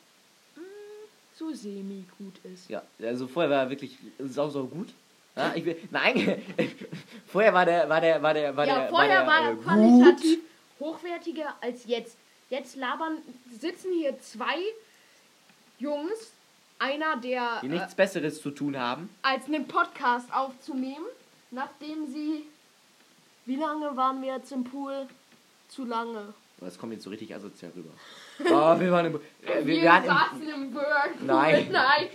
[1.41, 2.69] so semi-gut ist.
[2.69, 4.89] Ja, also vorher war er wirklich sau, sau gut.
[5.35, 6.43] Ja, ich will, nein,
[7.27, 8.89] vorher war der, war der, war der, war ja, der.
[8.91, 10.39] vorher war, der, war er äh, qualitativ
[10.79, 10.87] gut.
[10.87, 12.17] hochwertiger als jetzt.
[12.51, 13.19] Jetzt labern,
[13.61, 14.59] sitzen hier zwei
[15.79, 16.33] Jungs,
[16.81, 17.61] einer der.
[17.63, 19.09] Die nichts äh, Besseres zu tun haben.
[19.23, 21.07] Als einen Podcast aufzunehmen,
[21.51, 22.45] nachdem sie.
[23.47, 25.07] Wie lange waren wir jetzt im Pool?
[25.69, 26.35] Zu lange.
[26.61, 27.91] Das kommt jetzt so richtig asozial rüber.
[28.41, 31.11] Oh, wir waren im, äh, wir, wir, wir saßen im, im Burg.
[31.25, 31.69] Nein.
[31.73, 32.09] Nein.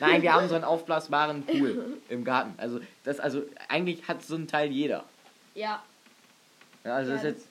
[0.00, 2.54] Nein, wir haben so einen aufblasbaren Pool im Garten.
[2.56, 5.04] Also, das, also eigentlich hat so ein Teil jeder.
[5.54, 5.82] Ja.
[6.84, 7.16] ja also, ja.
[7.16, 7.48] das ist jetzt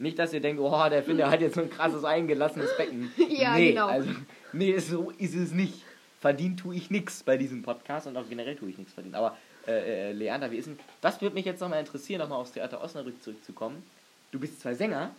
[0.00, 3.12] nicht, dass ihr denkt, oh, der Finder hat jetzt so ein krasses eingelassenes Becken.
[3.28, 3.86] ja, nee, genau.
[3.86, 4.10] Also,
[4.52, 5.84] nee, so ist es nicht.
[6.20, 9.14] Verdient tue ich nichts bei diesem Podcast und auch generell tue ich nichts verdienen.
[9.14, 12.52] Aber, äh, äh, Leander, wie ist denn, das würde mich jetzt nochmal interessieren, nochmal aufs
[12.52, 13.82] Theater Osnabrück zurückzukommen.
[14.30, 15.10] Du bist zwar Sänger,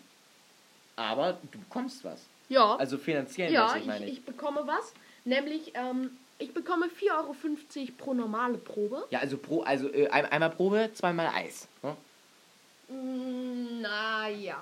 [0.95, 2.25] aber du bekommst was.
[2.49, 2.75] Ja.
[2.75, 4.13] Also finanziell ja, ich, meine ich.
[4.13, 4.93] ich bekomme was.
[5.23, 7.35] Nämlich, ähm, ich bekomme 4,50 Euro
[7.97, 9.05] pro normale Probe.
[9.09, 11.67] Ja, also pro, also äh, einmal Probe, zweimal Eis.
[11.81, 11.95] Ne?
[12.89, 14.61] Mm, naja.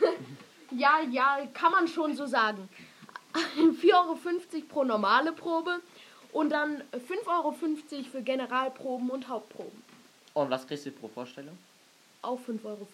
[0.70, 2.68] ja, ja, kann man schon so sagen.
[3.56, 4.16] 4,50 Euro
[4.68, 5.80] pro normale Probe
[6.32, 7.54] und dann 5,50 Euro
[8.10, 9.82] für Generalproben und Hauptproben.
[10.34, 11.56] Und was kriegst du pro Vorstellung?
[12.22, 12.86] Auch 5,50 Euro.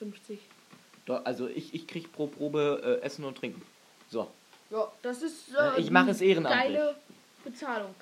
[1.09, 3.63] Also ich, ich krieg pro Probe äh, Essen und Trinken.
[4.09, 4.31] So.
[4.71, 6.63] Ja, das ist äh, ich mache es ehrenamtlich.
[6.63, 6.97] Geile
[7.45, 7.95] Bezahlung.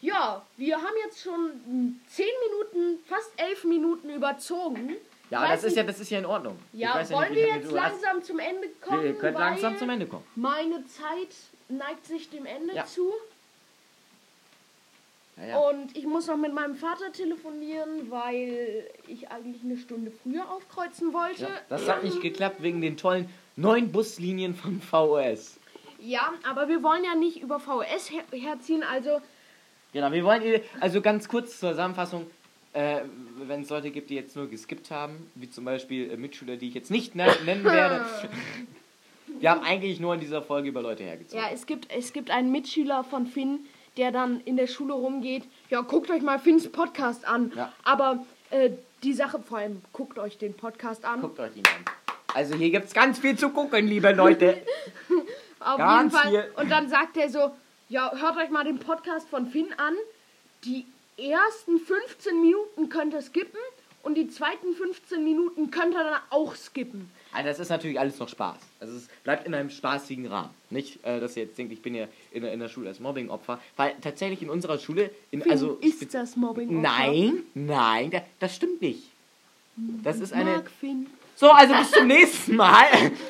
[0.00, 4.96] Ja, wir haben jetzt schon 10 Minuten, fast 11 Minuten überzogen.
[5.30, 6.58] Ja, das ist ja, das ist ja in Ordnung.
[6.72, 8.26] Ja, wollen nicht, wir jetzt langsam hast.
[8.26, 9.02] zum Ende kommen?
[9.02, 10.24] Wir können langsam zum Ende kommen.
[10.36, 11.34] Meine Zeit
[11.68, 12.86] neigt sich dem Ende ja.
[12.86, 13.12] zu.
[15.36, 15.58] Ja.
[15.58, 21.12] Und ich muss noch mit meinem Vater telefonieren, weil ich eigentlich eine Stunde früher aufkreuzen
[21.12, 21.42] wollte.
[21.42, 25.58] Ja, das hat nicht geklappt wegen den tollen neuen Buslinien von VOS.
[26.00, 29.20] Ja, aber wir wollen ja nicht über VOS her herziehen, also.
[29.92, 32.26] Genau, wir wollen, also ganz kurz zur Zusammenfassung,
[32.72, 33.00] äh,
[33.46, 36.68] wenn es Leute gibt, die jetzt nur geskippt haben, wie zum Beispiel äh, Mitschüler, die
[36.68, 38.04] ich jetzt nicht nennen werde.
[39.38, 41.42] wir haben eigentlich nur in dieser Folge über Leute hergezogen.
[41.42, 43.60] Ja, es gibt, es gibt einen Mitschüler von Finn,
[43.96, 47.52] der dann in der Schule rumgeht, ja, guckt euch mal Finns Podcast an.
[47.54, 47.72] Ja.
[47.84, 48.70] Aber äh,
[49.02, 51.20] die Sache, vor allem, guckt euch den Podcast an.
[51.20, 51.84] Guckt euch ihn an.
[52.34, 54.62] Also hier gibt es ganz viel zu gucken, liebe Leute.
[55.60, 56.30] Auf ganz jeden Fall.
[56.30, 56.62] Viel.
[56.62, 57.52] Und dann sagt er so,
[57.88, 59.94] ja, hört euch mal den Podcast von Finn an.
[60.64, 60.84] Die
[61.16, 63.60] ersten 15 Minuten könnt ihr skippen
[64.02, 67.10] und die zweiten 15 Minuten könnt ihr dann auch skippen.
[67.32, 68.56] Also das ist natürlich alles noch Spaß.
[68.80, 70.50] Also es bleibt in einem spaßigen Rahmen.
[70.70, 73.60] Nicht, äh, dass ihr jetzt denkt, ich bin ja in, in der Schule als Mobbing-Opfer.
[73.76, 75.10] Weil tatsächlich in unserer Schule...
[75.30, 76.80] In, also, ist das Mobbing-Opfer?
[76.80, 79.02] Nein, nein, das, das stimmt nicht.
[80.02, 80.64] Das ist eine...
[80.80, 81.06] Finn.
[81.38, 82.86] So, also bis zum nächsten Mal.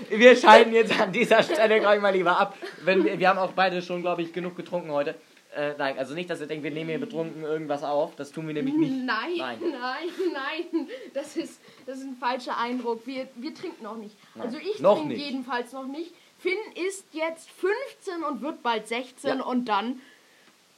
[0.09, 2.57] Wir schalten jetzt an dieser Stelle gleich mal lieber ab.
[2.85, 5.17] Wenn wir, wir haben auch beide schon, glaube ich, genug getrunken heute.
[5.55, 8.15] Äh, nein, also nicht, dass ihr denkt, wir nehmen hier betrunken irgendwas auf.
[8.17, 9.05] Das tun wir nämlich nicht.
[9.05, 10.89] Nein, nein, nein, nein.
[11.15, 13.07] Das ist, das ist ein falscher Eindruck.
[13.07, 14.17] Wir, wir trinken noch nicht.
[14.35, 16.13] Nein, also ich trinke jedenfalls noch nicht.
[16.39, 19.45] Finn ist jetzt 15 und wird bald 16 ja.
[19.45, 20.01] und dann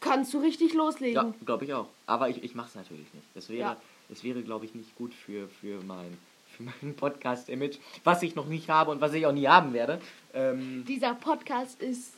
[0.01, 1.15] kannst du richtig loslegen.
[1.15, 1.89] Ja, glaube ich auch.
[2.07, 3.27] Aber ich, ich mache es natürlich nicht.
[3.35, 3.77] Das wäre, ja.
[4.09, 6.17] das wäre glaube ich, nicht gut für, für mein
[6.57, 10.01] für mein Podcast-Image, was ich noch nicht habe und was ich auch nie haben werde.
[10.35, 12.15] Ähm Dieser Podcast ist.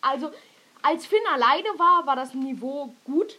[0.00, 0.30] Also,
[0.84, 3.38] als Finn alleine war, war das Niveau gut.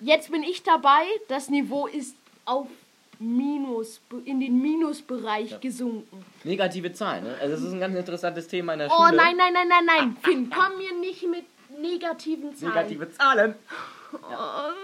[0.00, 1.04] Jetzt bin ich dabei.
[1.28, 2.66] Das Niveau ist auf
[3.20, 5.58] Minus, in den Minusbereich ja.
[5.58, 6.24] gesunken.
[6.42, 7.36] Negative Zahlen, ne?
[7.40, 9.10] Also, das ist ein ganz interessantes Thema in der oh, Schule.
[9.12, 10.16] Oh nein, nein, nein, nein, nein.
[10.20, 11.44] Finn, komm mir nicht mit
[11.80, 12.74] negativen Zahlen.
[12.74, 13.54] Negative Zahlen.
[14.30, 14.74] Ja,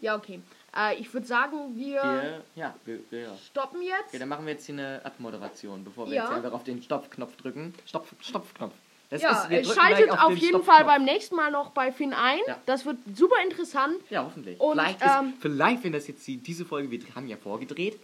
[0.00, 0.40] ja okay.
[0.76, 4.08] Äh, ich würde sagen, wir, wir, ja, wir, wir stoppen jetzt.
[4.08, 7.36] Okay, dann machen wir jetzt hier eine Abmoderation, bevor wir jetzt einfach auf den Stopfknopf
[7.36, 7.72] drücken.
[7.86, 8.74] Stopfknopf.
[9.08, 12.40] Das ja, ist, schaltet auf, auf jeden Fall beim nächsten Mal noch bei Finn ein.
[12.46, 12.60] Ja.
[12.66, 13.96] Das wird super interessant.
[14.10, 14.60] Ja, hoffentlich.
[14.60, 17.98] Und, vielleicht, ist, ähm, vielleicht, wenn das jetzt die, diese Folge, wir haben ja vorgedreht,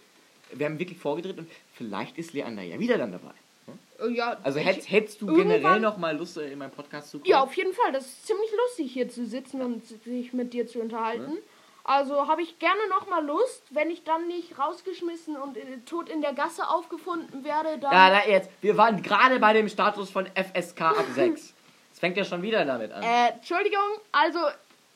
[0.53, 3.33] wir haben wirklich vorgedreht und vielleicht ist Leander ja wieder dann dabei.
[3.67, 4.15] Hm?
[4.15, 7.31] Ja, also hättest, hättest du generell noch mal Lust, äh, in meinem Podcast zu kommen?
[7.31, 7.91] Ja, auf jeden Fall.
[7.93, 11.33] Das ist ziemlich lustig, hier zu sitzen und sich mit dir zu unterhalten.
[11.33, 11.39] Hm?
[11.85, 16.21] Also habe ich gerne noch mal Lust, wenn ich dann nicht rausgeschmissen und tot in
[16.21, 17.79] der Gasse aufgefunden werde.
[17.79, 18.51] Dann ja, na jetzt.
[18.61, 21.55] Wir waren gerade bei dem Status von FSK ab 6.
[21.93, 23.03] Es fängt ja schon wieder damit an.
[23.03, 23.81] Äh, Entschuldigung,
[24.13, 24.39] also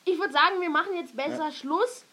[0.05, 1.51] ich würde sagen, wir machen jetzt besser ja.
[1.51, 2.05] Schluss.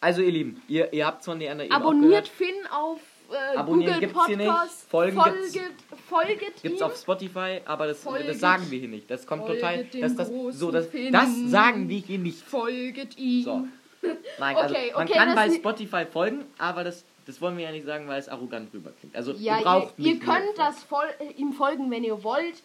[0.00, 3.00] Also ihr Lieben, ihr, ihr habt von der anderen Abonniert Finn auf
[3.30, 4.52] äh, Abonnieren Google gibt's hier nicht.
[4.88, 9.10] Folgen folget, gibt's, folget gibt's auf Spotify, aber das, das sagen wir hier nicht.
[9.10, 9.84] Das kommt total.
[10.00, 12.40] Das, das, so, das, das sagen wir hier nicht.
[12.40, 13.42] Folget ihm.
[13.42, 13.68] So.
[14.38, 17.72] Nein, also okay, man okay, kann bei Spotify folgen, aber das, das wollen wir ja
[17.72, 19.14] nicht sagen, weil es arrogant rüberklingt.
[19.16, 22.62] Also ja, ihr braucht ihr, ihr könnt das voll, äh, ihm folgen, wenn ihr wollt.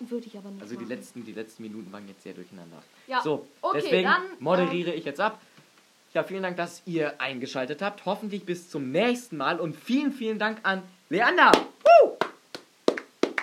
[0.00, 2.82] Würde ich aber nicht Also die letzten, die letzten Minuten waren jetzt sehr durcheinander.
[3.06, 5.40] Ja, so, okay, deswegen dann, moderiere äh, ich jetzt ab.
[6.14, 8.04] Ja, vielen Dank, dass ihr eingeschaltet habt.
[8.04, 11.52] Hoffentlich bis zum nächsten Mal und vielen, vielen Dank an Leander.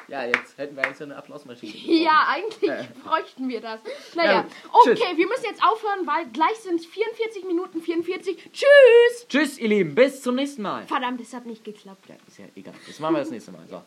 [0.08, 1.74] Ja, jetzt hätten wir eigentlich so eine Applausmaschine.
[2.03, 2.86] ja, eigentlich äh.
[3.03, 3.80] bräuchten wir das.
[4.16, 5.18] Naja, ja, okay, tschüss.
[5.18, 8.38] wir müssen jetzt aufhören, weil gleich sind es 44 Minuten 44.
[8.53, 9.28] Tschüss!
[9.28, 10.86] Tschüss, ihr Lieben, bis zum nächsten Mal.
[10.88, 12.08] Verdammt, es hat nicht geklappt.
[12.08, 12.74] Ja, ist ja egal.
[12.88, 13.68] Das machen wir das nächste Mal.
[13.70, 13.82] So.